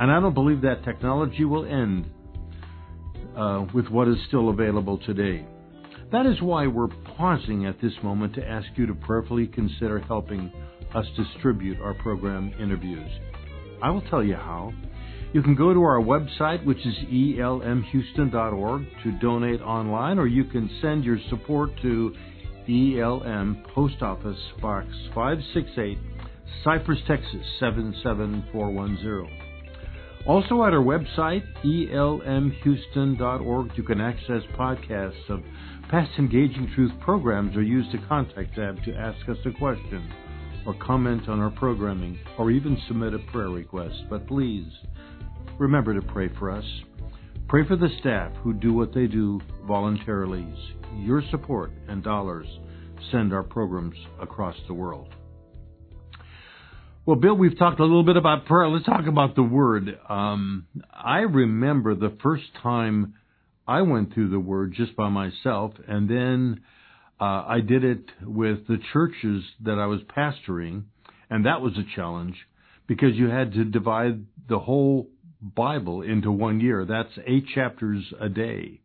And 0.00 0.10
I 0.10 0.20
don't 0.20 0.34
believe 0.34 0.62
that 0.62 0.84
technology 0.84 1.44
will 1.44 1.66
end 1.66 2.06
uh, 3.36 3.66
with 3.74 3.88
what 3.88 4.08
is 4.08 4.16
still 4.28 4.48
available 4.48 4.98
today. 4.98 5.46
That 6.10 6.26
is 6.26 6.40
why 6.42 6.66
we're 6.66 6.88
pausing 7.16 7.66
at 7.66 7.80
this 7.80 7.92
moment 8.02 8.34
to 8.34 8.46
ask 8.46 8.66
you 8.76 8.86
to 8.86 8.94
prayerfully 8.94 9.46
consider 9.46 9.98
helping 9.98 10.52
us 10.94 11.06
distribute 11.16 11.80
our 11.80 11.94
program 11.94 12.52
interviews. 12.60 13.08
I 13.82 13.90
will 13.90 14.02
tell 14.02 14.22
you 14.22 14.34
how. 14.34 14.72
You 15.32 15.42
can 15.42 15.54
go 15.54 15.72
to 15.72 15.82
our 15.82 15.98
website, 15.98 16.62
which 16.66 16.84
is 16.84 16.94
elmhouston.org, 17.10 18.86
to 19.02 19.12
donate 19.12 19.62
online, 19.62 20.18
or 20.18 20.26
you 20.26 20.44
can 20.44 20.68
send 20.82 21.04
your 21.04 21.16
support 21.30 21.70
to 21.80 22.14
ELM 22.68 23.64
Post 23.74 24.02
Office 24.02 24.36
Box 24.60 24.88
568, 25.14 25.96
Cypress, 26.62 26.98
Texas 27.08 27.46
77410. 27.60 29.38
Also 30.26 30.64
at 30.64 30.74
our 30.74 30.82
website, 30.82 31.42
elmhouston.org, 31.64 33.70
you 33.74 33.82
can 33.82 34.02
access 34.02 34.42
podcasts 34.56 35.30
of 35.30 35.42
past 35.90 36.10
Engaging 36.18 36.70
Truth 36.74 36.92
programs 37.00 37.56
or 37.56 37.62
use 37.62 37.86
the 37.90 37.98
contact 38.06 38.54
tab 38.54 38.84
to 38.84 38.94
ask 38.94 39.26
us 39.30 39.38
a 39.46 39.50
question 39.58 40.12
or 40.66 40.74
comment 40.74 41.26
on 41.28 41.40
our 41.40 41.50
programming 41.50 42.18
or 42.38 42.50
even 42.50 42.76
submit 42.86 43.14
a 43.14 43.18
prayer 43.32 43.48
request. 43.48 43.96
But 44.08 44.28
please, 44.28 44.70
remember 45.62 45.94
to 45.94 46.02
pray 46.02 46.28
for 46.40 46.50
us. 46.50 46.64
Pray 47.48 47.66
for 47.66 47.76
the 47.76 47.88
staff 48.00 48.32
who 48.42 48.52
do 48.52 48.72
what 48.74 48.92
they 48.92 49.06
do 49.06 49.40
voluntarily. 49.64 50.44
Your 50.96 51.22
support 51.30 51.70
and 51.88 52.02
dollars 52.02 52.46
send 53.12 53.32
our 53.32 53.44
programs 53.44 53.94
across 54.20 54.56
the 54.66 54.74
world. 54.74 55.14
Well, 57.06 57.16
Bill, 57.16 57.34
we've 57.34 57.56
talked 57.56 57.78
a 57.78 57.84
little 57.84 58.02
bit 58.04 58.16
about 58.16 58.46
prayer. 58.46 58.68
Let's 58.68 58.86
talk 58.86 59.06
about 59.06 59.36
the 59.36 59.42
Word. 59.42 59.98
Um, 60.08 60.66
I 60.92 61.20
remember 61.20 61.94
the 61.94 62.16
first 62.22 62.44
time 62.60 63.14
I 63.66 63.82
went 63.82 64.14
through 64.14 64.30
the 64.30 64.40
Word 64.40 64.74
just 64.76 64.96
by 64.96 65.10
myself, 65.10 65.74
and 65.86 66.08
then 66.10 66.62
uh, 67.20 67.44
I 67.46 67.60
did 67.60 67.84
it 67.84 68.04
with 68.22 68.66
the 68.66 68.78
churches 68.92 69.44
that 69.64 69.78
I 69.78 69.86
was 69.86 70.00
pastoring, 70.16 70.84
and 71.30 71.46
that 71.46 71.60
was 71.60 71.74
a 71.74 71.96
challenge 71.96 72.36
because 72.88 73.14
you 73.14 73.28
had 73.28 73.52
to 73.52 73.64
divide 73.64 74.24
the 74.48 74.58
whole 74.58 75.08
Bible 75.42 76.02
into 76.02 76.30
one 76.30 76.60
year. 76.60 76.84
That's 76.84 77.12
eight 77.26 77.46
chapters 77.54 78.12
a 78.20 78.28
day. 78.28 78.80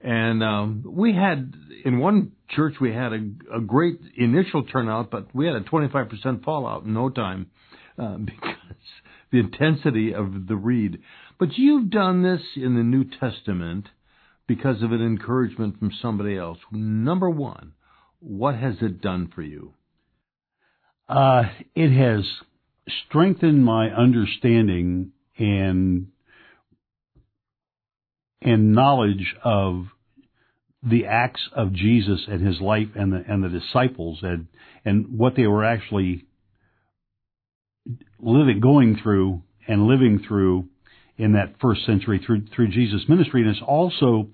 And 0.00 0.42
um, 0.42 0.84
we 0.86 1.14
had 1.14 1.54
in 1.84 1.98
one 1.98 2.32
church 2.50 2.74
we 2.80 2.92
had 2.92 3.12
a, 3.12 3.56
a 3.56 3.60
great 3.60 3.98
initial 4.16 4.64
turnout, 4.64 5.10
but 5.10 5.34
we 5.34 5.46
had 5.46 5.56
a 5.56 5.60
25% 5.62 6.44
fallout 6.44 6.84
in 6.84 6.94
no 6.94 7.08
time 7.10 7.50
uh, 7.98 8.16
because 8.24 8.54
the 9.32 9.40
intensity 9.40 10.14
of 10.14 10.46
the 10.46 10.56
read. 10.56 11.00
But 11.38 11.56
you've 11.56 11.90
done 11.90 12.22
this 12.22 12.42
in 12.56 12.76
the 12.76 12.82
New 12.82 13.04
Testament 13.04 13.88
because 14.46 14.82
of 14.82 14.92
an 14.92 15.02
encouragement 15.02 15.78
from 15.78 15.90
somebody 16.00 16.36
else. 16.36 16.58
Number 16.70 17.28
one, 17.28 17.72
what 18.20 18.54
has 18.54 18.76
it 18.80 19.00
done 19.00 19.30
for 19.34 19.42
you? 19.42 19.74
Uh, 21.08 21.44
it 21.74 21.90
has 21.90 22.24
strengthened 23.06 23.64
my 23.64 23.88
understanding 23.88 25.12
and 25.38 26.08
and 28.42 28.72
knowledge 28.72 29.34
of 29.44 29.86
the 30.82 31.06
acts 31.06 31.48
of 31.54 31.72
Jesus 31.72 32.26
and 32.28 32.46
his 32.46 32.60
life 32.60 32.88
and 32.94 33.12
the 33.12 33.24
and 33.28 33.42
the 33.42 33.48
disciples 33.48 34.20
and 34.22 34.46
and 34.84 35.18
what 35.18 35.34
they 35.36 35.46
were 35.46 35.64
actually 35.64 36.24
living 38.20 38.60
going 38.60 38.98
through 39.02 39.42
and 39.66 39.86
living 39.86 40.22
through 40.26 40.68
in 41.16 41.32
that 41.32 41.54
first 41.60 41.84
century 41.86 42.20
through 42.24 42.46
through 42.54 42.68
Jesus' 42.68 43.08
ministry. 43.08 43.42
And 43.42 43.50
it's 43.50 43.64
also 43.66 44.28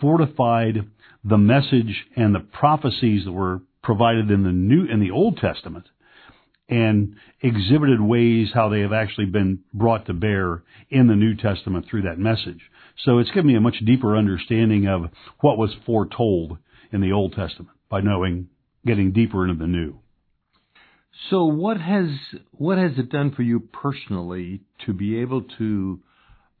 fortified 0.00 0.86
the 1.24 1.38
message 1.38 2.06
and 2.16 2.34
the 2.34 2.40
prophecies 2.40 3.24
that 3.24 3.32
were 3.32 3.60
provided 3.82 4.30
in 4.30 4.42
the 4.42 4.52
new 4.52 4.84
in 4.84 5.00
the 5.00 5.10
Old 5.10 5.36
Testament 5.36 5.86
and 6.70 7.16
exhibited 7.42 8.00
ways 8.00 8.48
how 8.54 8.68
they 8.68 8.80
have 8.80 8.92
actually 8.92 9.26
been 9.26 9.58
brought 9.74 10.06
to 10.06 10.14
bear 10.14 10.62
in 10.88 11.08
the 11.08 11.16
New 11.16 11.34
Testament 11.34 11.86
through 11.90 12.02
that 12.02 12.18
message. 12.18 12.60
So 13.04 13.18
it's 13.18 13.30
given 13.30 13.48
me 13.48 13.56
a 13.56 13.60
much 13.60 13.78
deeper 13.84 14.16
understanding 14.16 14.86
of 14.86 15.10
what 15.40 15.58
was 15.58 15.74
foretold 15.84 16.58
in 16.92 17.00
the 17.00 17.12
Old 17.12 17.32
Testament 17.32 17.76
by 17.88 18.00
knowing, 18.00 18.48
getting 18.86 19.12
deeper 19.12 19.44
into 19.44 19.58
the 19.58 19.66
New. 19.66 19.98
So 21.28 21.44
what 21.44 21.80
has 21.80 22.08
what 22.52 22.78
has 22.78 22.92
it 22.96 23.10
done 23.10 23.32
for 23.32 23.42
you 23.42 23.60
personally 23.60 24.60
to 24.86 24.92
be 24.92 25.20
able 25.20 25.42
to 25.58 26.00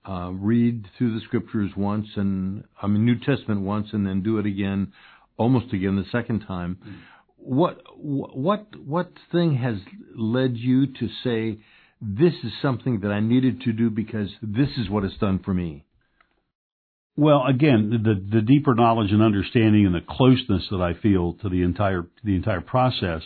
uh, 0.06 0.30
read 0.32 0.88
through 0.98 1.14
the 1.14 1.24
Scriptures 1.24 1.70
once 1.76 2.08
and 2.16 2.64
I 2.82 2.88
mean 2.88 3.04
New 3.04 3.18
Testament 3.18 3.60
once 3.60 3.88
and 3.92 4.04
then 4.04 4.22
do 4.22 4.38
it 4.38 4.46
again, 4.46 4.92
almost 5.36 5.72
again 5.72 5.96
the 5.96 6.04
second 6.10 6.40
time? 6.40 6.78
Mm 6.84 6.94
what 7.42 7.80
what 7.96 8.66
what 8.84 9.12
thing 9.32 9.56
has 9.56 9.76
led 10.14 10.56
you 10.56 10.86
to 10.86 11.08
say 11.24 11.58
this 12.00 12.32
is 12.44 12.52
something 12.62 13.00
that 13.00 13.10
I 13.10 13.20
needed 13.20 13.62
to 13.62 13.72
do 13.72 13.90
because 13.90 14.28
this 14.42 14.68
is 14.78 14.88
what 14.88 15.04
it's 15.04 15.18
done 15.18 15.40
for 15.44 15.52
me? 15.52 15.84
Well, 17.16 17.44
again, 17.46 17.90
the 18.02 18.38
the 18.38 18.40
deeper 18.40 18.74
knowledge 18.74 19.10
and 19.10 19.22
understanding 19.22 19.84
and 19.84 19.94
the 19.94 20.00
closeness 20.00 20.66
that 20.70 20.80
I 20.80 20.94
feel 21.00 21.34
to 21.42 21.48
the 21.48 21.62
entire 21.62 22.06
the 22.24 22.34
entire 22.34 22.62
process, 22.62 23.22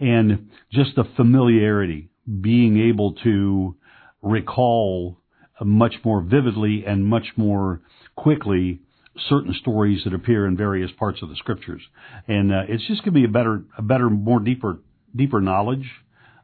and 0.00 0.50
just 0.72 0.96
the 0.96 1.04
familiarity, 1.16 2.08
being 2.40 2.88
able 2.88 3.14
to 3.24 3.76
recall 4.22 5.18
much 5.64 5.94
more 6.04 6.22
vividly 6.22 6.84
and 6.86 7.06
much 7.06 7.26
more 7.36 7.80
quickly 8.16 8.80
certain 9.28 9.54
stories 9.60 10.02
that 10.04 10.14
appear 10.14 10.46
in 10.46 10.56
various 10.56 10.90
parts 10.98 11.22
of 11.22 11.28
the 11.28 11.36
scriptures, 11.36 11.82
and 12.28 12.52
uh, 12.52 12.62
it's 12.68 12.86
just 12.86 13.02
going 13.02 13.14
to 13.14 13.20
be 13.20 13.24
a 13.24 13.28
better, 13.28 13.62
a 13.76 13.82
better, 13.82 14.10
more 14.10 14.40
deeper, 14.40 14.78
deeper 15.14 15.40
knowledge 15.40 15.88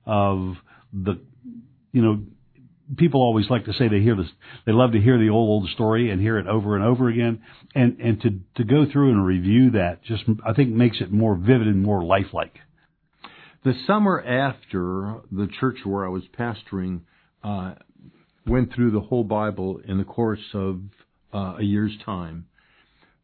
of 0.07 0.55
the, 0.93 1.21
you 1.93 2.03
know, 2.03 2.23
people 2.97 3.21
always 3.21 3.49
like 3.49 3.65
to 3.65 3.73
say 3.73 3.89
they 3.89 4.01
hear 4.01 4.17
this, 4.17 4.27
they 4.67 4.73
love 4.73 4.93
to 4.93 5.01
hear 5.01 5.19
the 5.19 5.31
old 5.31 5.49
old 5.49 5.71
story 5.71 6.11
and 6.11 6.21
hear 6.21 6.39
it 6.39 6.47
over 6.47 6.77
and 6.77 6.85
over 6.85 7.09
again, 7.09 7.43
and 7.75 8.01
and 8.01 8.21
to 8.23 8.41
to 8.57 8.65
go 8.65 8.91
through 8.91 9.11
and 9.11 9.25
review 9.25 9.71
that 9.73 10.03
just 10.05 10.25
I 10.47 10.53
think 10.53 10.71
makes 10.71 11.01
it 11.01 11.13
more 11.13 11.37
vivid 11.37 11.69
and 11.69 11.83
more 11.83 12.03
lifelike. 12.03 12.57
The 13.65 13.75
summer 13.87 14.21
after 14.21 15.21
the 15.31 15.49
church 15.61 15.79
where 15.85 16.05
I 16.05 16.09
was 16.09 16.25
pastoring 16.37 17.03
uh, 17.45 17.75
went 18.47 18.75
through 18.75 18.91
the 18.91 19.01
whole 19.01 19.25
Bible 19.25 19.81
in 19.87 19.99
the 19.99 20.05
course 20.05 20.41
of 20.53 20.81
uh, 21.33 21.57
a 21.59 21.63
year's 21.63 21.97
time, 22.05 22.47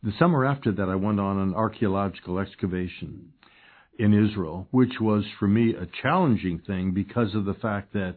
the 0.03 0.13
summer 0.19 0.45
after 0.45 0.73
that, 0.73 0.89
I 0.89 0.95
went 0.95 1.21
on 1.21 1.39
an 1.39 1.55
archaeological 1.55 2.39
excavation 2.39 3.33
in 3.99 4.15
Israel, 4.15 4.69
which 4.71 5.01
was 5.01 5.25
for 5.39 5.49
me 5.49 5.75
a 5.75 5.89
challenging 6.03 6.61
thing 6.61 6.93
because 6.93 7.35
of 7.35 7.45
the 7.45 7.55
fact 7.55 7.93
that 7.95 8.17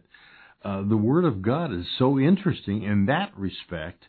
uh, 0.64 0.82
the 0.88 0.96
Word 0.96 1.24
of 1.24 1.42
God 1.42 1.72
is 1.72 1.84
so 1.98 2.20
interesting 2.20 2.84
in 2.84 3.06
that 3.06 3.32
respect 3.36 4.04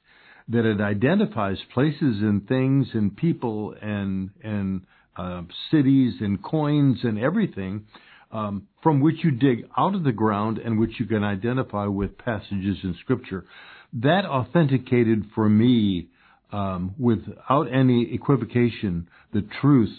that 0.49 0.65
it 0.65 0.81
identifies 0.81 1.57
places 1.73 2.21
and 2.21 2.47
things 2.47 2.87
and 2.93 3.15
people 3.15 3.73
and 3.81 4.29
and 4.43 4.81
uh, 5.15 5.41
cities 5.71 6.15
and 6.19 6.43
coins 6.43 6.99
and 7.03 7.17
everything 7.17 7.85
um, 8.31 8.67
from 8.81 8.99
which 8.99 9.23
you 9.23 9.31
dig 9.31 9.65
out 9.77 9.95
of 9.95 10.03
the 10.03 10.11
ground 10.11 10.57
and 10.57 10.79
which 10.79 10.99
you 10.99 11.05
can 11.05 11.23
identify 11.23 11.85
with 11.85 12.17
passages 12.17 12.77
in 12.83 12.95
Scripture. 13.01 13.45
That 13.93 14.25
authenticated 14.25 15.25
for 15.35 15.47
me 15.47 16.09
um, 16.53 16.95
without 16.99 17.63
any 17.63 18.13
equivocation 18.13 19.09
the 19.33 19.45
truth 19.59 19.93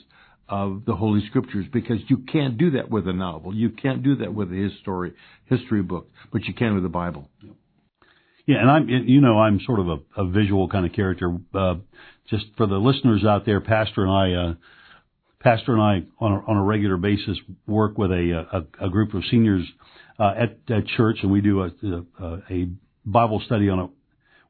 of 0.49 0.85
the 0.87 0.95
Holy 0.95 1.27
Scriptures 1.27 1.67
because 1.73 1.99
you 2.09 2.19
can't 2.19 2.57
do 2.57 2.71
that 2.73 2.91
with 2.91 3.09
a 3.09 3.13
novel. 3.13 3.55
You 3.55 3.71
can't 3.71 4.03
do 4.03 4.17
that 4.17 4.33
with 4.33 4.53
a 4.53 4.71
history 4.71 5.13
history 5.47 5.83
book, 5.83 6.11
but 6.33 6.45
you 6.45 6.55
can 6.55 6.75
with 6.75 6.83
the 6.83 6.89
Bible. 6.89 7.29
Yeah, 8.47 8.61
and 8.61 8.71
I'm 8.71 8.89
you 8.89 9.21
know 9.21 9.39
I'm 9.39 9.61
sort 9.67 9.81
of 9.81 9.89
a, 9.89 10.23
a 10.23 10.31
visual 10.31 10.69
kind 10.69 10.87
of 10.87 10.93
character. 10.93 11.37
Uh, 11.55 11.77
just 12.31 12.45
for 12.57 12.67
the 12.67 12.77
listeners 12.77 13.25
out 13.25 13.45
there, 13.45 13.61
Pastor 13.61 14.05
and 14.05 14.11
I, 14.11 14.33
uh, 14.33 14.55
Pastor 15.41 15.73
and 15.73 15.83
I 15.83 16.25
on 16.25 16.33
a, 16.33 16.51
on 16.51 16.57
a 16.57 16.63
regular 16.63 16.97
basis 16.97 17.39
work 17.67 17.99
with 17.99 18.11
a 18.11 18.47
a, 18.53 18.87
a 18.87 18.91
group 18.91 19.15
of 19.15 19.23
seniors 19.31 19.67
uh, 20.19 20.35
at, 20.39 20.59
at 20.75 20.87
church, 20.97 21.19
and 21.23 21.33
we 21.33 21.41
do 21.41 21.63
a, 21.63 21.71
a, 22.23 22.43
a 22.51 22.69
Bible 23.07 23.43
study 23.45 23.69
on 23.71 23.79
a 23.79 23.89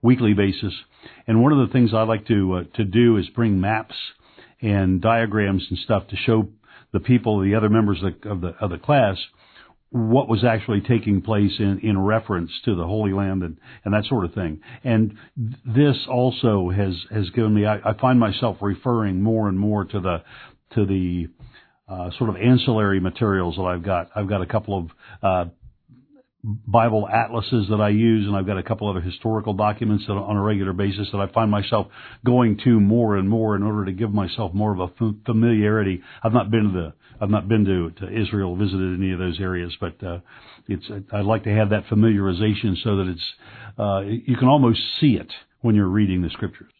weekly 0.04 0.34
basis. 0.34 0.74
And 1.26 1.42
one 1.42 1.52
of 1.52 1.66
the 1.66 1.72
things 1.72 1.90
I 1.92 2.02
like 2.02 2.26
to 2.28 2.52
uh, 2.52 2.64
to 2.76 2.84
do 2.84 3.16
is 3.16 3.26
bring 3.30 3.60
maps 3.60 3.94
and 4.60 5.00
diagrams 5.00 5.66
and 5.70 5.78
stuff 5.80 6.06
to 6.08 6.16
show 6.16 6.48
the 6.92 7.00
people, 7.00 7.40
the 7.40 7.56
other 7.56 7.68
members 7.68 8.00
of 8.02 8.20
the, 8.20 8.30
of 8.30 8.40
the, 8.40 8.48
of 8.60 8.70
the 8.70 8.78
class, 8.78 9.16
what 9.90 10.28
was 10.28 10.44
actually 10.44 10.80
taking 10.80 11.22
place 11.22 11.52
in, 11.58 11.80
in 11.82 11.98
reference 11.98 12.50
to 12.64 12.74
the 12.74 12.84
Holy 12.84 13.12
Land 13.12 13.42
and, 13.42 13.58
and 13.84 13.94
that 13.94 14.04
sort 14.04 14.24
of 14.24 14.34
thing. 14.34 14.60
And 14.84 15.16
this 15.36 15.96
also 16.08 16.70
has, 16.70 16.94
has 17.10 17.30
given 17.30 17.54
me, 17.54 17.64
I, 17.66 17.76
I 17.78 17.98
find 18.00 18.20
myself 18.20 18.58
referring 18.60 19.22
more 19.22 19.48
and 19.48 19.58
more 19.58 19.84
to 19.84 20.00
the, 20.00 20.22
to 20.74 20.86
the, 20.86 21.28
uh, 21.88 22.10
sort 22.18 22.30
of 22.30 22.36
ancillary 22.36 23.00
materials 23.00 23.56
that 23.56 23.62
I've 23.62 23.82
got. 23.82 24.10
I've 24.16 24.28
got 24.28 24.40
a 24.40 24.46
couple 24.46 24.78
of, 24.78 24.90
uh, 25.22 25.50
Bible 26.44 27.08
atlases 27.08 27.68
that 27.70 27.80
I 27.80 27.88
use, 27.88 28.26
and 28.26 28.36
I've 28.36 28.46
got 28.46 28.58
a 28.58 28.62
couple 28.62 28.88
other 28.88 29.00
historical 29.00 29.54
documents 29.54 30.04
that 30.06 30.12
on 30.12 30.36
a 30.36 30.42
regular 30.42 30.74
basis 30.74 31.08
that 31.12 31.18
I 31.18 31.26
find 31.32 31.50
myself 31.50 31.86
going 32.24 32.58
to 32.64 32.78
more 32.80 33.16
and 33.16 33.28
more 33.28 33.56
in 33.56 33.62
order 33.62 33.86
to 33.86 33.92
give 33.92 34.12
myself 34.12 34.52
more 34.52 34.72
of 34.72 34.80
a 34.80 35.12
familiarity. 35.24 36.02
I've 36.22 36.34
not 36.34 36.50
been 36.50 36.64
to 36.64 36.70
the 36.70 36.92
I've 37.18 37.30
not 37.30 37.48
been 37.48 37.64
to, 37.64 37.90
to 38.04 38.20
Israel, 38.20 38.56
visited 38.56 38.98
any 38.98 39.12
of 39.12 39.18
those 39.18 39.40
areas, 39.40 39.74
but 39.80 40.02
uh, 40.04 40.18
it's 40.68 40.84
I'd 41.12 41.24
like 41.24 41.44
to 41.44 41.54
have 41.54 41.70
that 41.70 41.86
familiarization 41.86 42.76
so 42.82 42.96
that 42.96 43.08
it's 43.08 43.32
uh, 43.78 44.00
you 44.00 44.36
can 44.36 44.48
almost 44.48 44.80
see 45.00 45.14
it 45.14 45.32
when 45.62 45.74
you're 45.74 45.88
reading 45.88 46.20
the 46.20 46.30
scriptures. 46.30 46.70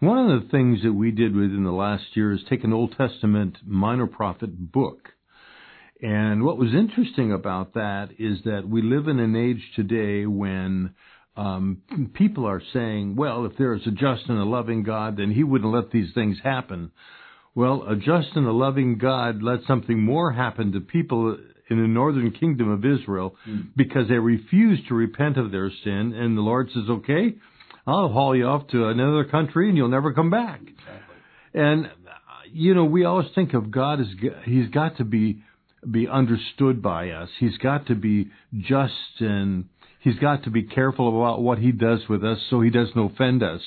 One 0.00 0.30
of 0.30 0.42
the 0.42 0.48
things 0.48 0.82
that 0.82 0.92
we 0.92 1.10
did 1.10 1.34
within 1.34 1.64
the 1.64 1.72
last 1.72 2.04
year 2.14 2.32
is 2.32 2.40
take 2.48 2.64
an 2.64 2.72
Old 2.72 2.94
Testament 2.96 3.58
minor 3.64 4.06
prophet 4.06 4.72
book 4.72 5.10
and 6.02 6.44
what 6.44 6.58
was 6.58 6.74
interesting 6.74 7.32
about 7.32 7.74
that 7.74 8.10
is 8.18 8.38
that 8.44 8.68
we 8.68 8.82
live 8.82 9.08
in 9.08 9.18
an 9.18 9.36
age 9.36 9.62
today 9.76 10.26
when 10.26 10.94
um, 11.36 11.82
people 12.14 12.46
are 12.46 12.62
saying, 12.72 13.16
well, 13.16 13.44
if 13.46 13.56
there 13.58 13.74
is 13.74 13.86
a 13.86 13.90
just 13.90 14.28
and 14.28 14.38
a 14.38 14.44
loving 14.44 14.82
God, 14.82 15.16
then 15.18 15.30
He 15.30 15.44
wouldn't 15.44 15.72
let 15.72 15.90
these 15.90 16.12
things 16.14 16.38
happen. 16.42 16.90
Well, 17.54 17.84
a 17.88 17.96
just 17.96 18.28
and 18.34 18.46
a 18.46 18.52
loving 18.52 18.98
God 18.98 19.42
let 19.42 19.60
something 19.66 20.02
more 20.02 20.32
happen 20.32 20.72
to 20.72 20.80
people 20.80 21.36
in 21.68 21.80
the 21.80 21.88
northern 21.88 22.32
kingdom 22.32 22.70
of 22.70 22.84
Israel 22.84 23.36
mm. 23.48 23.68
because 23.76 24.08
they 24.08 24.18
refused 24.18 24.88
to 24.88 24.94
repent 24.94 25.36
of 25.36 25.52
their 25.52 25.70
sin, 25.84 26.12
and 26.14 26.36
the 26.36 26.42
Lord 26.42 26.68
says, 26.72 26.84
okay, 26.88 27.36
I'll 27.86 28.08
haul 28.08 28.36
you 28.36 28.46
off 28.46 28.68
to 28.68 28.88
another 28.88 29.24
country 29.24 29.68
and 29.68 29.76
you'll 29.76 29.88
never 29.88 30.12
come 30.12 30.30
back. 30.30 30.60
Exactly. 30.60 31.16
And, 31.54 31.90
you 32.52 32.74
know, 32.74 32.84
we 32.84 33.04
always 33.04 33.28
think 33.34 33.54
of 33.54 33.70
God 33.70 34.00
as, 34.00 34.06
He's 34.44 34.68
got 34.68 34.98
to 34.98 35.04
be 35.04 35.42
be 35.88 36.08
understood 36.08 36.82
by 36.82 37.10
us. 37.10 37.28
He's 37.38 37.56
got 37.58 37.86
to 37.86 37.94
be 37.94 38.30
just 38.56 39.20
and 39.20 39.66
he's 40.00 40.18
got 40.18 40.44
to 40.44 40.50
be 40.50 40.62
careful 40.62 41.08
about 41.08 41.42
what 41.42 41.58
he 41.58 41.72
does 41.72 42.00
with 42.08 42.24
us 42.24 42.38
so 42.50 42.60
he 42.60 42.70
doesn't 42.70 42.98
offend 42.98 43.42
us. 43.42 43.60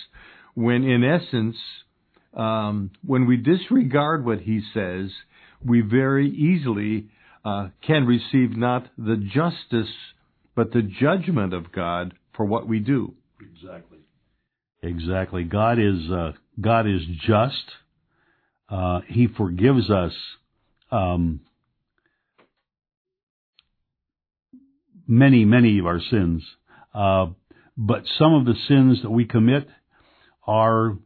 When 0.55 0.83
in 0.83 1.03
essence, 1.03 1.55
um, 2.33 2.91
when 3.05 3.25
we 3.27 3.37
disregard 3.37 4.25
what 4.25 4.41
he 4.41 4.61
says, 4.73 5.09
we 5.65 5.81
very 5.81 6.29
easily 6.29 7.07
uh, 7.45 7.69
can 7.85 8.05
receive 8.05 8.55
not 8.55 8.87
the 8.97 9.17
justice 9.17 9.93
but 10.55 10.71
the 10.71 10.81
judgment 10.81 11.53
of 11.53 11.71
God 11.71 12.13
for 12.35 12.45
what 12.45 12.67
we 12.67 12.79
do. 12.79 13.13
Exactly. 13.41 13.99
Exactly. 14.81 15.43
God 15.43 15.79
is 15.79 16.11
uh, 16.11 16.33
God 16.59 16.87
is 16.87 17.01
just. 17.25 17.63
Uh, 18.69 19.01
he 19.07 19.27
forgives 19.27 19.89
us 19.89 20.13
um, 20.91 21.41
many, 25.07 25.45
many 25.45 25.79
of 25.79 25.85
our 25.85 25.99
sins. 25.99 26.43
Uh, 26.93 27.27
but 27.77 28.03
some 28.19 28.33
of 28.33 28.45
the 28.45 28.55
sins 28.67 28.99
that 29.01 29.09
we 29.09 29.25
commit 29.25 29.67
are 30.45 30.97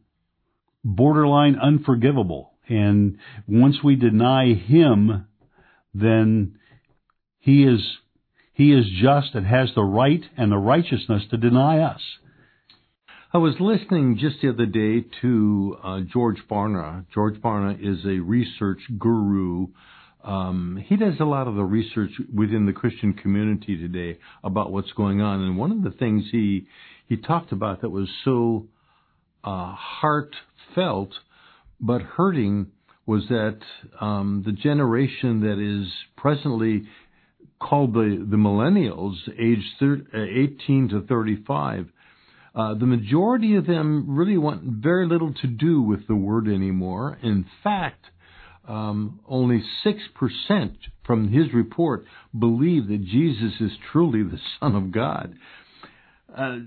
borderline 0.84 1.56
unforgivable. 1.56 2.52
And 2.68 3.18
once 3.46 3.76
we 3.82 3.96
deny 3.96 4.52
Him, 4.54 5.26
then 5.94 6.58
He 7.38 7.64
is, 7.64 7.80
He 8.52 8.72
is 8.72 8.86
just 9.00 9.34
and 9.34 9.46
has 9.46 9.70
the 9.74 9.84
right 9.84 10.22
and 10.36 10.52
the 10.52 10.58
righteousness 10.58 11.24
to 11.30 11.36
deny 11.36 11.78
us. 11.80 12.00
I 13.32 13.38
was 13.38 13.56
listening 13.60 14.16
just 14.18 14.36
the 14.40 14.50
other 14.50 14.64
day 14.64 15.04
to 15.20 15.76
uh, 15.82 16.00
George 16.10 16.38
Barna. 16.50 17.04
George 17.12 17.34
Barna 17.36 17.78
is 17.78 18.04
a 18.06 18.20
research 18.20 18.80
guru 18.98 19.68
um, 20.28 20.84
he 20.86 20.96
does 20.96 21.14
a 21.20 21.24
lot 21.24 21.48
of 21.48 21.54
the 21.54 21.64
research 21.64 22.10
within 22.34 22.66
the 22.66 22.72
Christian 22.72 23.14
community 23.14 23.78
today 23.78 24.18
about 24.44 24.70
what's 24.70 24.92
going 24.92 25.22
on. 25.22 25.40
And 25.40 25.56
one 25.56 25.72
of 25.72 25.82
the 25.82 25.90
things 25.90 26.24
he 26.30 26.66
he 27.06 27.16
talked 27.16 27.50
about 27.52 27.80
that 27.80 27.88
was 27.88 28.08
so 28.24 28.66
uh, 29.42 29.74
heartfelt 29.74 31.14
but 31.80 32.02
hurting 32.02 32.66
was 33.06 33.26
that 33.28 33.60
um, 34.00 34.42
the 34.44 34.52
generation 34.52 35.40
that 35.40 35.58
is 35.58 35.90
presently 36.16 36.86
called 37.58 37.94
the, 37.94 38.26
the 38.30 38.36
millennials, 38.36 39.14
age 39.40 39.64
thir- 39.80 40.06
uh, 40.12 40.18
18 40.62 40.90
to 40.90 41.06
35, 41.06 41.86
uh, 42.54 42.74
the 42.74 42.86
majority 42.86 43.56
of 43.56 43.66
them 43.66 44.04
really 44.08 44.36
want 44.36 44.62
very 44.62 45.08
little 45.08 45.32
to 45.32 45.46
do 45.46 45.80
with 45.80 46.06
the 46.06 46.14
word 46.14 46.48
anymore. 46.48 47.18
In 47.22 47.46
fact, 47.64 48.04
um, 48.68 49.20
only 49.26 49.64
6% 49.84 50.76
from 51.04 51.32
his 51.32 51.52
report 51.54 52.04
believe 52.38 52.88
that 52.88 53.04
Jesus 53.04 53.54
is 53.60 53.72
truly 53.90 54.22
the 54.22 54.38
Son 54.60 54.76
of 54.76 54.92
God. 54.92 55.34
Uh, 56.36 56.58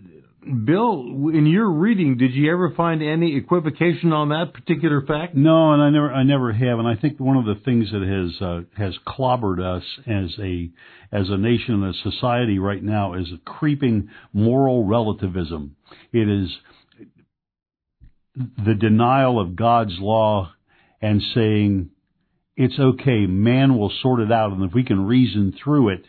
Bill, 0.66 1.30
in 1.32 1.46
your 1.46 1.70
reading, 1.70 2.18
did 2.18 2.34
you 2.34 2.52
ever 2.52 2.74
find 2.76 3.04
any 3.04 3.38
equivocation 3.38 4.12
on 4.12 4.30
that 4.30 4.54
particular 4.54 5.06
fact? 5.06 5.36
No, 5.36 5.72
and 5.74 5.84
I 5.84 5.92
never, 5.92 6.12
I 6.12 6.24
never 6.24 6.52
have. 6.52 6.80
And 6.80 6.88
I 6.88 6.96
think 6.96 7.20
one 7.20 7.38
of 7.38 7.46
the 7.46 7.62
things 7.64 7.92
that 7.92 8.02
has 8.02 8.42
uh, 8.42 8.62
has 8.76 8.98
clobbered 9.08 9.62
us 9.62 9.84
as 10.08 10.32
a 10.40 10.72
as 11.12 11.30
a 11.30 11.38
nation 11.38 11.84
and 11.84 11.94
a 11.94 12.12
society 12.12 12.58
right 12.58 12.82
now 12.82 13.14
is 13.14 13.28
a 13.32 13.38
creeping 13.48 14.10
moral 14.34 14.84
relativism. 14.84 15.76
It 16.12 16.28
is 16.28 16.50
the 18.36 18.74
denial 18.74 19.40
of 19.40 19.56
God's 19.56 19.98
law 20.00 20.52
and 21.02 21.22
saying, 21.34 21.90
it's 22.56 22.78
okay, 22.80 23.26
man 23.26 23.78
will 23.78 23.92
sort 24.02 24.20
it 24.20 24.32
out, 24.32 24.52
and 24.52 24.64
if 24.64 24.74
we 24.74 24.84
can 24.84 25.06
reason 25.06 25.54
through 25.64 25.90
it 25.90 26.06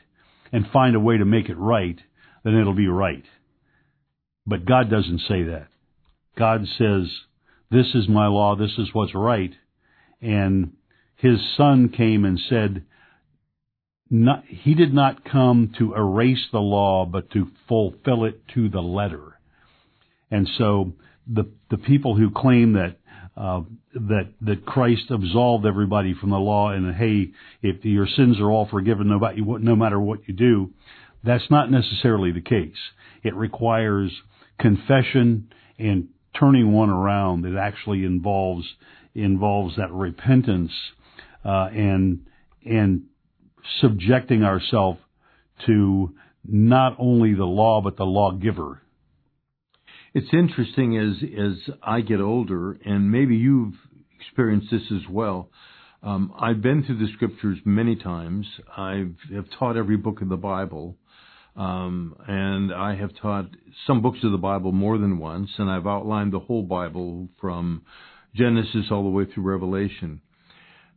and 0.52 0.66
find 0.72 0.94
a 0.94 1.00
way 1.00 1.16
to 1.16 1.24
make 1.24 1.48
it 1.48 1.56
right, 1.56 1.98
then 2.44 2.54
it'll 2.54 2.74
be 2.74 2.88
right. 2.88 3.24
But 4.46 4.66
God 4.66 4.90
doesn't 4.90 5.20
say 5.28 5.44
that. 5.44 5.68
God 6.36 6.66
says, 6.78 7.08
this 7.70 7.86
is 7.94 8.08
my 8.08 8.26
law, 8.26 8.56
this 8.56 8.72
is 8.76 8.88
what's 8.92 9.14
right. 9.14 9.52
And 10.20 10.72
his 11.16 11.38
son 11.56 11.88
came 11.88 12.24
and 12.24 12.38
said, 12.48 12.84
not, 14.10 14.44
he 14.46 14.74
did 14.74 14.92
not 14.92 15.24
come 15.24 15.72
to 15.78 15.94
erase 15.94 16.48
the 16.52 16.58
law, 16.58 17.06
but 17.06 17.30
to 17.30 17.48
fulfill 17.66 18.24
it 18.24 18.46
to 18.54 18.68
the 18.68 18.82
letter. 18.82 19.38
And 20.30 20.48
so 20.58 20.92
the, 21.26 21.50
the 21.70 21.78
people 21.78 22.16
who 22.16 22.30
claim 22.30 22.74
that 22.74 22.96
uh, 23.36 23.62
that 23.94 24.28
that 24.42 24.66
Christ 24.66 25.10
absolved 25.10 25.64
everybody 25.64 26.14
from 26.14 26.30
the 26.30 26.38
law, 26.38 26.70
and 26.70 26.94
hey, 26.94 27.30
if 27.62 27.82
your 27.82 28.06
sins 28.06 28.38
are 28.38 28.50
all 28.50 28.68
forgiven, 28.70 29.08
no 29.08 29.76
matter 29.76 29.98
what, 29.98 30.28
you 30.28 30.34
do, 30.34 30.70
that's 31.24 31.50
not 31.50 31.70
necessarily 31.70 32.32
the 32.32 32.42
case. 32.42 32.76
It 33.22 33.34
requires 33.34 34.12
confession 34.58 35.50
and 35.78 36.08
turning 36.38 36.72
one 36.72 36.90
around 36.90 37.42
that 37.42 37.56
actually 37.58 38.04
involves 38.04 38.66
involves 39.14 39.76
that 39.76 39.90
repentance 39.92 40.72
uh, 41.44 41.68
and 41.72 42.26
and 42.66 43.04
subjecting 43.80 44.42
ourselves 44.42 44.98
to 45.66 46.14
not 46.44 46.96
only 46.98 47.34
the 47.34 47.44
law 47.44 47.80
but 47.80 47.96
the 47.96 48.04
lawgiver 48.04 48.81
it's 50.14 50.32
interesting 50.32 50.98
as 50.98 51.22
as 51.22 51.74
I 51.82 52.00
get 52.00 52.20
older, 52.20 52.72
and 52.84 53.10
maybe 53.10 53.36
you've 53.36 53.74
experienced 54.20 54.68
this 54.70 54.82
as 54.92 55.08
well. 55.10 55.50
Um, 56.02 56.32
I've 56.38 56.60
been 56.60 56.82
through 56.84 56.98
the 56.98 57.12
scriptures 57.14 57.58
many 57.64 57.96
times. 57.96 58.46
I've 58.76 59.14
have 59.34 59.46
taught 59.58 59.76
every 59.76 59.96
book 59.96 60.20
of 60.20 60.28
the 60.28 60.36
Bible, 60.36 60.96
um, 61.56 62.16
and 62.26 62.72
I 62.72 62.96
have 62.96 63.10
taught 63.20 63.46
some 63.86 64.02
books 64.02 64.18
of 64.22 64.32
the 64.32 64.38
Bible 64.38 64.72
more 64.72 64.98
than 64.98 65.18
once, 65.18 65.50
and 65.58 65.70
I've 65.70 65.86
outlined 65.86 66.32
the 66.32 66.40
whole 66.40 66.62
Bible 66.62 67.28
from 67.40 67.82
Genesis 68.34 68.86
all 68.90 69.04
the 69.04 69.10
way 69.10 69.24
through 69.26 69.44
Revelation. 69.44 70.20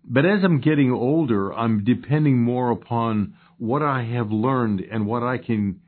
But 0.04 0.26
as 0.26 0.44
I'm 0.44 0.60
getting 0.62 0.92
older, 0.92 1.54
I'm 1.54 1.84
depending 1.84 2.42
more 2.42 2.72
upon 2.72 3.36
what 3.58 3.82
I 3.82 4.04
have 4.04 4.30
learned 4.30 4.82
and 4.82 5.08
what 5.08 5.24
I 5.24 5.38
can 5.38 5.80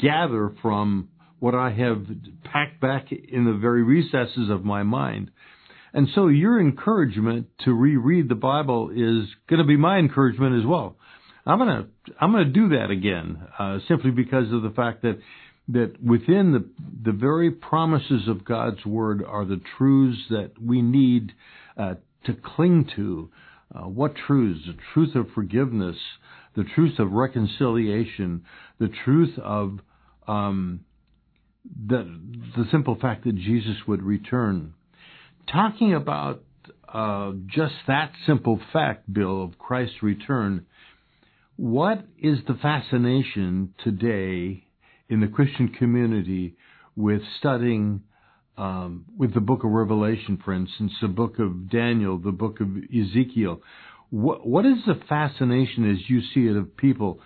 gather 0.00 0.54
from 0.60 1.09
what 1.40 1.54
I 1.54 1.70
have 1.70 2.06
packed 2.44 2.80
back 2.80 3.10
in 3.10 3.44
the 3.44 3.58
very 3.60 3.82
recesses 3.82 4.50
of 4.50 4.64
my 4.64 4.82
mind. 4.82 5.30
And 5.92 6.08
so 6.14 6.28
your 6.28 6.60
encouragement 6.60 7.48
to 7.64 7.72
reread 7.72 8.28
the 8.28 8.36
Bible 8.36 8.90
is 8.90 9.28
going 9.48 9.58
to 9.58 9.66
be 9.66 9.76
my 9.76 9.98
encouragement 9.98 10.60
as 10.60 10.66
well. 10.66 10.96
I'm 11.44 11.58
going 11.58 11.68
to 11.68 12.14
I'm 12.20 12.32
going 12.32 12.44
to 12.44 12.52
do 12.52 12.68
that 12.68 12.90
again, 12.90 13.42
uh, 13.58 13.78
simply 13.88 14.10
because 14.10 14.52
of 14.52 14.62
the 14.62 14.70
fact 14.70 15.02
that 15.02 15.18
that 15.68 16.02
within 16.02 16.52
the 16.52 16.68
the 17.10 17.16
very 17.16 17.50
promises 17.50 18.28
of 18.28 18.44
God's 18.44 18.84
word 18.84 19.24
are 19.26 19.44
the 19.44 19.60
truths 19.78 20.18
that 20.28 20.52
we 20.62 20.82
need 20.82 21.32
uh, 21.76 21.94
to 22.26 22.34
cling 22.34 22.90
to. 22.96 23.30
Uh, 23.74 23.88
what 23.88 24.14
truths? 24.26 24.60
The 24.66 24.76
truth 24.92 25.14
of 25.14 25.32
forgiveness, 25.34 25.96
the 26.56 26.64
truth 26.74 26.98
of 26.98 27.12
reconciliation, 27.12 28.44
the 28.78 28.90
truth 29.04 29.38
of 29.38 29.78
um, 30.26 30.80
the 31.64 32.20
the 32.56 32.64
simple 32.70 32.96
fact 33.00 33.24
that 33.24 33.36
Jesus 33.36 33.76
would 33.86 34.02
return. 34.02 34.74
Talking 35.52 35.94
about 35.94 36.42
uh, 36.92 37.32
just 37.46 37.74
that 37.86 38.12
simple 38.26 38.60
fact, 38.72 39.12
Bill, 39.12 39.42
of 39.42 39.58
Christ's 39.58 40.02
return. 40.02 40.66
What 41.56 42.04
is 42.18 42.38
the 42.48 42.54
fascination 42.54 43.74
today 43.84 44.64
in 45.08 45.20
the 45.20 45.28
Christian 45.28 45.68
community 45.68 46.56
with 46.96 47.20
studying 47.38 48.02
um, 48.56 49.06
with 49.16 49.32
the 49.32 49.40
book 49.40 49.64
of 49.64 49.70
Revelation, 49.70 50.38
for 50.44 50.52
instance, 50.52 50.92
the 51.00 51.08
book 51.08 51.38
of 51.38 51.70
Daniel, 51.70 52.18
the 52.18 52.32
book 52.32 52.60
of 52.60 52.68
Ezekiel. 52.94 53.62
What, 54.10 54.46
what 54.46 54.66
is 54.66 54.78
the 54.86 55.00
fascination 55.08 55.90
as 55.90 56.10
you 56.10 56.20
see 56.34 56.46
it 56.46 56.56
of 56.56 56.76
people 56.76 57.20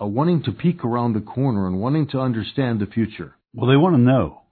uh, 0.00 0.06
wanting 0.06 0.44
to 0.44 0.52
peek 0.52 0.84
around 0.84 1.12
the 1.12 1.20
corner 1.20 1.66
and 1.66 1.78
wanting 1.78 2.08
to 2.08 2.20
understand 2.20 2.80
the 2.80 2.86
future? 2.86 3.34
Well, 3.54 3.68
they 3.68 3.76
want 3.76 3.96
to 3.96 4.02
know. 4.02 4.42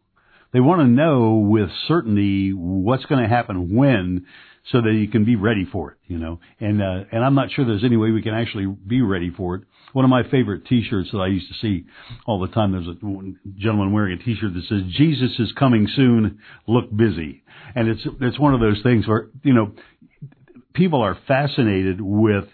They 0.52 0.60
want 0.60 0.80
to 0.80 0.86
know 0.86 1.34
with 1.34 1.68
certainty 1.86 2.50
what's 2.50 3.04
going 3.04 3.22
to 3.22 3.28
happen 3.28 3.74
when 3.74 4.26
so 4.72 4.80
that 4.80 4.92
you 4.92 5.08
can 5.08 5.24
be 5.24 5.36
ready 5.36 5.64
for 5.70 5.92
it, 5.92 5.98
you 6.06 6.18
know. 6.18 6.40
And 6.60 6.82
uh, 6.82 7.04
and 7.12 7.24
I'm 7.24 7.34
not 7.34 7.50
sure 7.50 7.64
there's 7.64 7.84
any 7.84 7.96
way 7.96 8.10
we 8.10 8.22
can 8.22 8.34
actually 8.34 8.66
be 8.66 9.02
ready 9.02 9.30
for 9.30 9.56
it. 9.56 9.62
One 9.92 10.04
of 10.04 10.10
my 10.10 10.22
favorite 10.30 10.66
T-shirts 10.66 11.10
that 11.12 11.18
I 11.18 11.28
used 11.28 11.48
to 11.48 11.58
see 11.60 11.84
all 12.26 12.40
the 12.40 12.48
time. 12.48 12.72
There's 12.72 12.88
a 12.88 13.58
gentleman 13.58 13.92
wearing 13.92 14.18
a 14.18 14.24
T-shirt 14.24 14.54
that 14.54 14.64
says 14.68 14.82
"Jesus 14.96 15.38
is 15.38 15.52
coming 15.58 15.88
soon. 15.94 16.38
Look 16.66 16.94
busy," 16.94 17.44
and 17.74 17.88
it's 17.88 18.02
it's 18.20 18.38
one 18.38 18.54
of 18.54 18.60
those 18.60 18.82
things 18.82 19.06
where 19.06 19.28
you 19.42 19.52
know 19.52 19.72
people 20.74 21.02
are 21.02 21.18
fascinated 21.28 22.00
with 22.00 22.44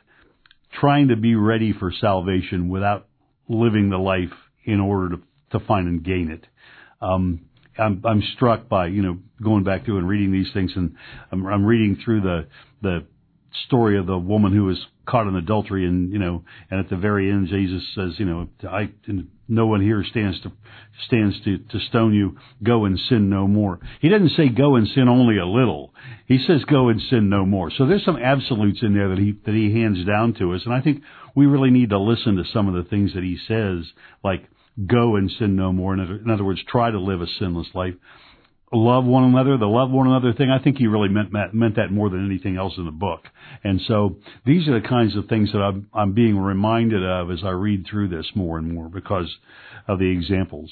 trying 0.81 1.09
to 1.09 1.17
be 1.17 1.35
ready 1.35 1.73
for 1.73 1.93
salvation 2.01 2.69
without 2.69 3.07
living 3.49 3.91
the 3.91 3.99
life 3.99 4.33
in 4.65 4.81
order 4.81 5.17
to 5.17 5.23
to 5.53 5.61
find 5.61 5.89
and 5.89 6.05
gain 6.05 6.31
it. 6.31 6.47
Um, 7.01 7.43
I'm, 7.79 8.03
I'm 8.05 8.23
struck 8.35 8.69
by, 8.69 8.87
you 8.89 9.03
know, 9.03 9.19
going 9.43 9.65
back 9.65 9.85
through 9.85 9.99
and 9.99 10.09
reading 10.09 10.33
these 10.33 10.53
things 10.53 10.73
and 10.77 10.95
I'm, 11.31 11.47
I'm 11.47 11.65
reading 11.65 11.99
through 12.05 12.21
the, 12.21 12.47
the 12.83 13.07
story 13.67 13.99
of 13.99 14.07
the 14.07 14.19
woman 14.19 14.53
who 14.53 14.65
was 14.65 14.79
caught 15.07 15.27
in 15.27 15.35
adultery 15.35 15.87
and, 15.87 16.13
you 16.13 16.19
know, 16.19 16.45
and 16.71 16.81
at 16.81 16.89
the 16.91 16.97
very 16.97 17.31
end, 17.31 17.49
Jesus 17.49 17.83
says, 17.95 18.13
you 18.19 18.25
know, 18.25 18.49
I, 18.69 18.91
no 19.49 19.67
one 19.67 19.81
here 19.81 20.05
stands 20.09 20.41
to, 20.43 20.53
stands 21.07 21.41
to, 21.45 21.59
to 21.59 21.81
stone 21.89 22.15
you. 22.15 22.39
Go 22.63 22.85
and 22.85 22.99
sin 23.09 23.29
no 23.29 23.47
more. 23.47 23.81
He 24.01 24.09
doesn't 24.09 24.31
say 24.37 24.49
go 24.49 24.77
and 24.77 24.87
sin 24.89 25.09
only 25.09 25.39
a 25.39 25.47
little. 25.47 25.95
He 26.27 26.39
says 26.47 26.65
go 26.65 26.89
and 26.89 27.01
sin 27.11 27.29
no 27.29 27.45
more. 27.45 27.71
So 27.71 27.87
there's 27.87 28.05
some 28.05 28.17
absolutes 28.17 28.83
in 28.83 28.95
there 28.95 29.09
that 29.09 29.19
he, 29.19 29.35
that 29.45 29.55
he 29.55 29.73
hands 29.73 30.07
down 30.07 30.35
to 30.35 30.55
us. 30.55 30.63
And 30.65 30.75
I 30.75 30.81
think 30.81 31.03
we 31.35 31.47
really 31.47 31.71
need 31.71 31.91
to 31.91 31.99
listen 31.99 32.37
to 32.37 32.45
some 32.53 32.69
of 32.69 32.75
the 32.75 32.89
things 32.89 33.15
that 33.15 33.25
he 33.25 33.39
says, 33.49 33.87
like, 34.23 34.49
go 34.87 35.17
and 35.17 35.31
sin 35.39 35.57
no 35.57 35.73
more. 35.73 35.95
In 35.95 36.31
other, 36.31 36.45
words, 36.45 36.63
try 36.67 36.91
to 36.91 36.99
live 36.99 37.21
a 37.21 37.27
sinless 37.39 37.69
life. 37.75 37.95
Love 38.75 39.05
one 39.05 39.25
another, 39.25 39.59
the 39.59 39.67
love 39.67 39.91
one 39.91 40.07
another 40.07 40.33
thing. 40.33 40.49
I 40.49 40.63
think 40.63 40.79
he 40.79 40.87
really 40.87 41.11
meant 41.11 41.31
meant 41.53 41.77
that 41.77 41.93
more 41.93 42.09
than 42.09 42.25
anything 42.25 42.57
else 42.57 42.73
in 42.79 42.87
the 42.87 42.91
book. 42.91 43.21
And 43.63 43.83
so 43.87 44.17
these 44.47 44.67
are 44.67 44.81
the 44.81 44.89
kinds 44.89 45.15
of 45.15 45.29
things 45.29 45.53
that 45.53 45.59
I'm, 45.59 45.91
I'm 45.93 46.15
being 46.15 46.39
reminded 46.39 47.05
of 47.05 47.31
as 47.31 47.41
I 47.45 47.51
read 47.51 47.87
through 47.87 48.09
this 48.09 48.27
more 48.35 48.57
and 48.57 48.73
more 48.73 48.89
because 48.89 49.31
of 49.87 49.99
the 49.99 50.11
examples. 50.11 50.71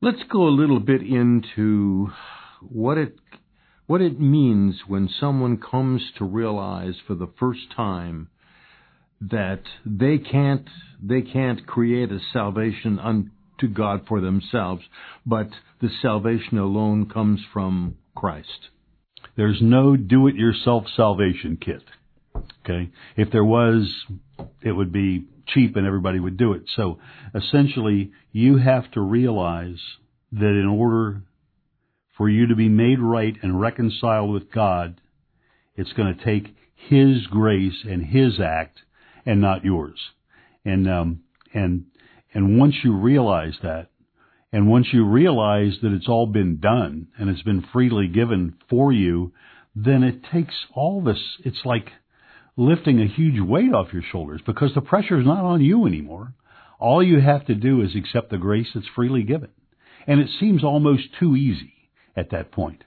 Let's 0.00 0.22
go 0.30 0.46
a 0.46 0.50
little 0.50 0.78
bit 0.78 1.02
into 1.02 2.12
what 2.60 2.96
it 2.96 3.16
what 3.88 4.00
it 4.00 4.20
means 4.20 4.82
when 4.86 5.08
someone 5.08 5.56
comes 5.56 6.02
to 6.18 6.24
realize 6.24 6.94
for 7.04 7.16
the 7.16 7.32
first 7.40 7.72
time 7.74 8.28
that 9.20 9.62
they 9.84 10.18
can't 10.18 10.68
they 11.02 11.22
can't 11.22 11.66
create 11.66 12.10
a 12.10 12.18
salvation 12.32 12.98
unto 12.98 13.72
God 13.72 14.06
for 14.08 14.20
themselves, 14.20 14.82
but 15.24 15.48
the 15.80 15.90
salvation 16.02 16.58
alone 16.58 17.08
comes 17.08 17.40
from 17.52 17.96
Christ. 18.14 18.68
There's 19.36 19.58
no 19.60 19.96
do-it-yourself 19.96 20.84
salvation 20.96 21.58
kit. 21.60 21.82
Okay, 22.64 22.90
if 23.16 23.30
there 23.30 23.44
was, 23.44 23.92
it 24.62 24.72
would 24.72 24.92
be 24.92 25.24
cheap 25.46 25.76
and 25.76 25.86
everybody 25.86 26.20
would 26.20 26.36
do 26.36 26.52
it. 26.52 26.62
So 26.76 26.98
essentially, 27.34 28.12
you 28.32 28.58
have 28.58 28.90
to 28.92 29.00
realize 29.00 29.80
that 30.32 30.60
in 30.60 30.66
order 30.66 31.22
for 32.16 32.28
you 32.28 32.48
to 32.48 32.56
be 32.56 32.68
made 32.68 32.98
right 32.98 33.34
and 33.42 33.60
reconciled 33.60 34.30
with 34.30 34.52
God, 34.52 35.00
it's 35.76 35.92
going 35.92 36.16
to 36.16 36.24
take 36.24 36.54
His 36.74 37.26
grace 37.28 37.84
and 37.84 38.04
His 38.04 38.40
act 38.40 38.80
and 39.26 39.40
not 39.40 39.64
yours. 39.64 39.98
And 40.64 40.88
um, 40.88 41.20
and 41.54 41.86
and 42.34 42.58
once 42.58 42.74
you 42.84 42.94
realize 42.94 43.54
that, 43.62 43.88
and 44.52 44.68
once 44.68 44.88
you 44.92 45.04
realize 45.04 45.78
that 45.82 45.92
it's 45.92 46.08
all 46.08 46.26
been 46.26 46.58
done 46.58 47.08
and 47.18 47.28
it's 47.28 47.42
been 47.42 47.64
freely 47.72 48.08
given 48.08 48.54
for 48.68 48.92
you, 48.92 49.32
then 49.74 50.02
it 50.02 50.24
takes 50.32 50.54
all 50.74 51.02
this. 51.02 51.18
It's 51.44 51.64
like 51.64 51.90
lifting 52.56 53.00
a 53.00 53.06
huge 53.06 53.40
weight 53.40 53.72
off 53.72 53.92
your 53.92 54.02
shoulders 54.02 54.40
because 54.44 54.74
the 54.74 54.80
pressure 54.80 55.18
is 55.18 55.26
not 55.26 55.44
on 55.44 55.62
you 55.62 55.86
anymore. 55.86 56.34
All 56.80 57.02
you 57.02 57.20
have 57.20 57.46
to 57.46 57.54
do 57.54 57.82
is 57.82 57.94
accept 57.94 58.30
the 58.30 58.38
grace 58.38 58.68
that's 58.74 58.86
freely 58.94 59.22
given. 59.22 59.50
And 60.06 60.20
it 60.20 60.30
seems 60.40 60.64
almost 60.64 61.04
too 61.18 61.36
easy 61.36 61.74
at 62.16 62.30
that 62.30 62.50
point 62.50 62.84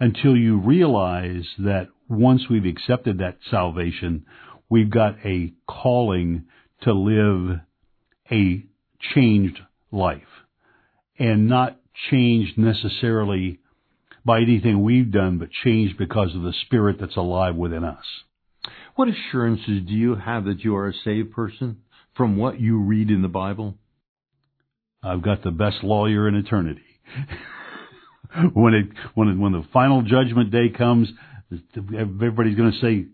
until 0.00 0.36
you 0.36 0.58
realize 0.58 1.46
that 1.58 1.88
once 2.08 2.42
we've 2.50 2.66
accepted 2.66 3.18
that 3.18 3.38
salvation, 3.50 4.26
we've 4.68 4.90
got 4.90 5.16
a 5.24 5.52
calling 5.68 6.44
to 6.82 6.92
live 6.92 7.60
a 8.30 8.64
changed 9.14 9.58
life 9.90 10.22
and 11.18 11.48
not 11.48 11.78
changed 12.10 12.58
necessarily 12.58 13.60
by 14.24 14.40
anything 14.40 14.82
we've 14.82 15.12
done, 15.12 15.38
but 15.38 15.50
changed 15.64 15.98
because 15.98 16.34
of 16.34 16.42
the 16.42 16.54
spirit 16.64 16.96
that's 16.98 17.16
alive 17.16 17.54
within 17.54 17.84
us. 17.84 18.04
What 18.96 19.08
assurances 19.08 19.82
do 19.86 19.92
you 19.92 20.14
have 20.16 20.44
that 20.44 20.60
you 20.60 20.76
are 20.76 20.88
a 20.88 20.94
saved 21.04 21.32
person 21.32 21.78
from 22.16 22.36
what 22.36 22.60
you 22.60 22.78
read 22.80 23.10
in 23.10 23.22
the 23.22 23.28
Bible? 23.28 23.74
I've 25.02 25.22
got 25.22 25.42
the 25.42 25.50
best 25.50 25.82
lawyer 25.82 26.26
in 26.28 26.34
eternity. 26.34 26.80
when 28.54 28.74
it 28.74 28.86
when 29.14 29.28
it, 29.28 29.38
when 29.38 29.52
the 29.52 29.64
final 29.72 30.02
judgment 30.02 30.50
day 30.50 30.70
comes, 30.70 31.08
everybody's 31.76 32.56
going 32.56 32.72
to 32.72 32.78
say 32.80 33.06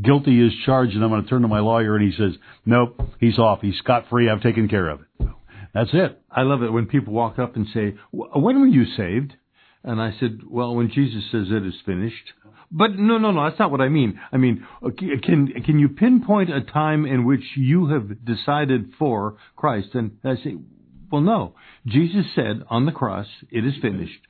guilty 0.00 0.44
is 0.46 0.52
charged, 0.64 0.94
and 0.94 1.04
I'm 1.04 1.10
going 1.10 1.22
to 1.22 1.28
turn 1.28 1.42
to 1.42 1.48
my 1.48 1.60
lawyer, 1.60 1.96
and 1.96 2.04
he 2.04 2.16
says, 2.16 2.32
"Nope, 2.64 3.00
he's 3.20 3.38
off. 3.38 3.60
He's 3.60 3.76
scot 3.76 4.06
free. 4.10 4.28
I've 4.28 4.42
taken 4.42 4.68
care 4.68 4.88
of 4.88 5.00
it." 5.00 5.28
That's 5.74 5.90
it. 5.92 6.20
I 6.30 6.42
love 6.42 6.62
it 6.62 6.72
when 6.72 6.86
people 6.86 7.14
walk 7.14 7.38
up 7.38 7.56
and 7.56 7.66
say, 7.72 7.94
"When 8.10 8.60
were 8.60 8.66
you 8.66 8.84
saved?" 8.96 9.34
And 9.84 10.00
I 10.00 10.12
said, 10.20 10.40
"Well, 10.48 10.74
when 10.76 10.90
Jesus 10.90 11.24
says 11.30 11.46
it 11.50 11.66
is 11.66 11.74
finished." 11.84 12.32
But 12.70 12.98
no, 12.98 13.18
no, 13.18 13.32
no. 13.32 13.44
That's 13.44 13.58
not 13.58 13.70
what 13.70 13.80
I 13.80 13.88
mean. 13.88 14.18
I 14.32 14.38
mean, 14.38 14.66
can 15.22 15.48
can 15.64 15.78
you 15.78 15.88
pinpoint 15.88 16.50
a 16.50 16.62
time 16.62 17.04
in 17.04 17.24
which 17.24 17.44
you 17.56 17.88
have 17.88 18.24
decided 18.24 18.92
for 18.98 19.36
Christ? 19.56 19.94
And 19.94 20.18
I 20.24 20.36
say, 20.36 20.56
well, 21.10 21.20
no. 21.20 21.54
Jesus 21.86 22.24
said 22.34 22.62
on 22.70 22.86
the 22.86 22.92
cross, 22.92 23.26
"It 23.50 23.66
is 23.66 23.74
finished." 23.82 24.26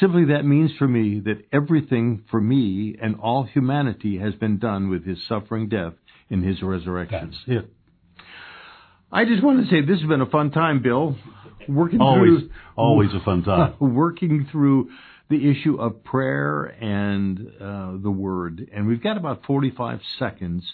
Simply 0.00 0.26
that 0.26 0.44
means 0.44 0.70
for 0.78 0.88
me 0.88 1.20
that 1.20 1.44
everything 1.52 2.24
for 2.30 2.40
me 2.40 2.96
and 3.00 3.16
all 3.16 3.44
humanity 3.44 4.18
has 4.18 4.34
been 4.34 4.58
done 4.58 4.88
with 4.88 5.06
his 5.06 5.18
suffering 5.28 5.68
death 5.68 5.94
and 6.30 6.44
his 6.44 6.62
resurrection. 6.62 7.32
That's 7.46 7.58
it. 7.64 7.70
I 9.10 9.24
just 9.26 9.42
want 9.42 9.64
to 9.64 9.70
say 9.70 9.82
this 9.82 10.00
has 10.00 10.08
been 10.08 10.22
a 10.22 10.26
fun 10.26 10.50
time, 10.50 10.82
Bill. 10.82 11.16
Working 11.68 12.00
always, 12.00 12.40
through 12.40 12.50
always 12.76 13.10
a 13.12 13.20
fun 13.24 13.44
time. 13.44 13.74
Working 13.80 14.48
through 14.50 14.90
the 15.28 15.50
issue 15.50 15.76
of 15.76 16.02
prayer 16.02 16.64
and 16.64 17.38
uh, 17.60 17.92
the 18.02 18.10
word, 18.10 18.68
and 18.74 18.86
we've 18.88 19.02
got 19.02 19.16
about 19.16 19.44
forty-five 19.46 20.00
seconds. 20.18 20.64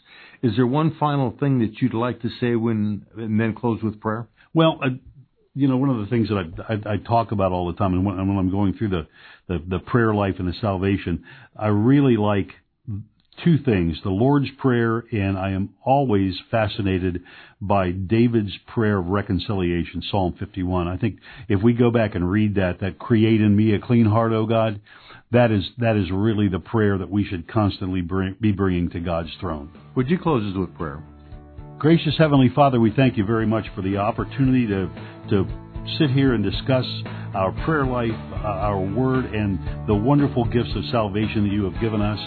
Is 0.43 0.57
there 0.57 0.67
one 0.67 0.97
final 0.99 1.37
thing 1.39 1.59
that 1.61 1.83
you'd 1.83 1.95
like 1.95 2.23
to 2.23 2.31
say 2.41 2.55
when, 2.55 3.07
and 3.17 3.39
then 3.39 3.55
close 3.55 3.83
with 3.83 4.01
prayer? 4.01 4.29
Well, 4.55 4.81
uh, 4.83 4.89
you 5.59 5.67
know, 5.67 5.77
one 5.77 5.91
of 5.91 5.99
the 5.99 6.07
things 6.07 6.29
that 6.29 6.37
I, 6.69 6.73
I, 6.73 6.95
I 6.95 6.97
talk 6.99 7.33
about 7.33 7.51
all 7.51 7.67
the 7.67 7.77
time, 7.77 7.93
and 7.93 8.07
when, 8.07 8.17
when 8.17 8.39
I'm 8.39 8.51
going 8.51 8.75
through 8.75 8.91
the, 8.91 9.07
the, 9.49 9.63
the 9.67 9.79
prayer 9.81 10.15
life 10.15 10.37
and 10.39 10.47
the 10.47 10.55
salvation, 10.61 11.25
I 11.57 11.67
really 11.67 12.17
like 12.17 12.53
two 13.45 13.59
things: 13.59 13.99
the 14.05 14.11
Lord's 14.11 14.47
Prayer, 14.59 15.03
and 15.11 15.37
I 15.37 15.51
am 15.51 15.71
always 15.85 16.35
fascinated 16.49 17.25
by 17.61 17.91
David's 17.91 18.57
prayer 18.69 18.99
of 18.99 19.07
reconciliation, 19.07 20.01
Psalm 20.09 20.37
51. 20.39 20.87
I 20.87 20.97
think 20.97 21.19
if 21.49 21.61
we 21.61 21.73
go 21.73 21.91
back 21.91 22.15
and 22.15 22.31
read 22.31 22.55
that, 22.55 22.79
that 22.81 23.01
create 23.01 23.41
in 23.41 23.57
me 23.57 23.75
a 23.75 23.81
clean 23.81 24.07
heart, 24.07 24.33
O 24.33 24.47
God, 24.47 24.81
that 25.33 25.51
is 25.51 25.65
that 25.79 25.97
is 25.97 26.09
really 26.13 26.49
the 26.49 26.61
prayer 26.61 26.99
that 26.99 27.11
we 27.11 27.25
should 27.25 27.49
constantly 27.49 28.01
bring, 28.01 28.37
be 28.41 28.53
bringing 28.53 28.91
to 28.91 29.01
God's 29.01 29.31
throne. 29.41 29.73
Would 29.97 30.09
you 30.09 30.21
close 30.21 30.49
us 30.49 30.57
with 30.57 30.73
prayer? 30.77 31.03
Gracious 31.79 32.15
Heavenly 32.19 32.51
Father, 32.57 32.81
we 32.81 32.91
thank 32.91 33.17
you 33.17 33.25
very 33.25 33.47
much 33.47 33.65
for 33.77 33.83
the 33.83 33.99
opportunity 33.99 34.67
to, 34.67 34.91
to 35.31 35.47
sit 36.01 36.11
here 36.11 36.35
and 36.35 36.43
discuss 36.43 36.85
our 37.37 37.53
prayer 37.65 37.87
life, 37.87 38.11
uh, 38.11 38.67
our 38.67 38.81
word, 38.81 39.27
and 39.27 39.87
the 39.87 39.95
wonderful 39.95 40.45
gifts 40.47 40.71
of 40.75 40.83
salvation 40.91 41.45
that 41.45 41.53
you 41.53 41.63
have 41.71 41.81
given 41.81 42.01
us. 42.01 42.19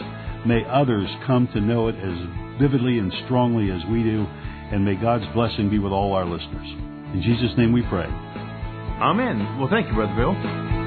May 0.47 0.63
others 0.71 1.09
come 1.27 1.49
to 1.53 1.59
know 1.59 1.89
it 1.89 1.95
as 1.95 2.61
vividly 2.61 2.97
and 2.99 3.11
strongly 3.25 3.71
as 3.71 3.81
we 3.91 4.03
do. 4.03 4.25
And 4.71 4.85
may 4.85 4.95
God's 4.95 5.25
blessing 5.33 5.69
be 5.69 5.79
with 5.79 5.91
all 5.91 6.13
our 6.13 6.25
listeners. 6.25 6.67
In 7.13 7.21
Jesus' 7.21 7.51
name 7.57 7.73
we 7.73 7.81
pray. 7.89 8.07
Amen. 8.07 9.59
Well, 9.59 9.67
thank 9.69 9.87
you, 9.87 9.93
Brother 9.93 10.15
Bill. 10.15 10.80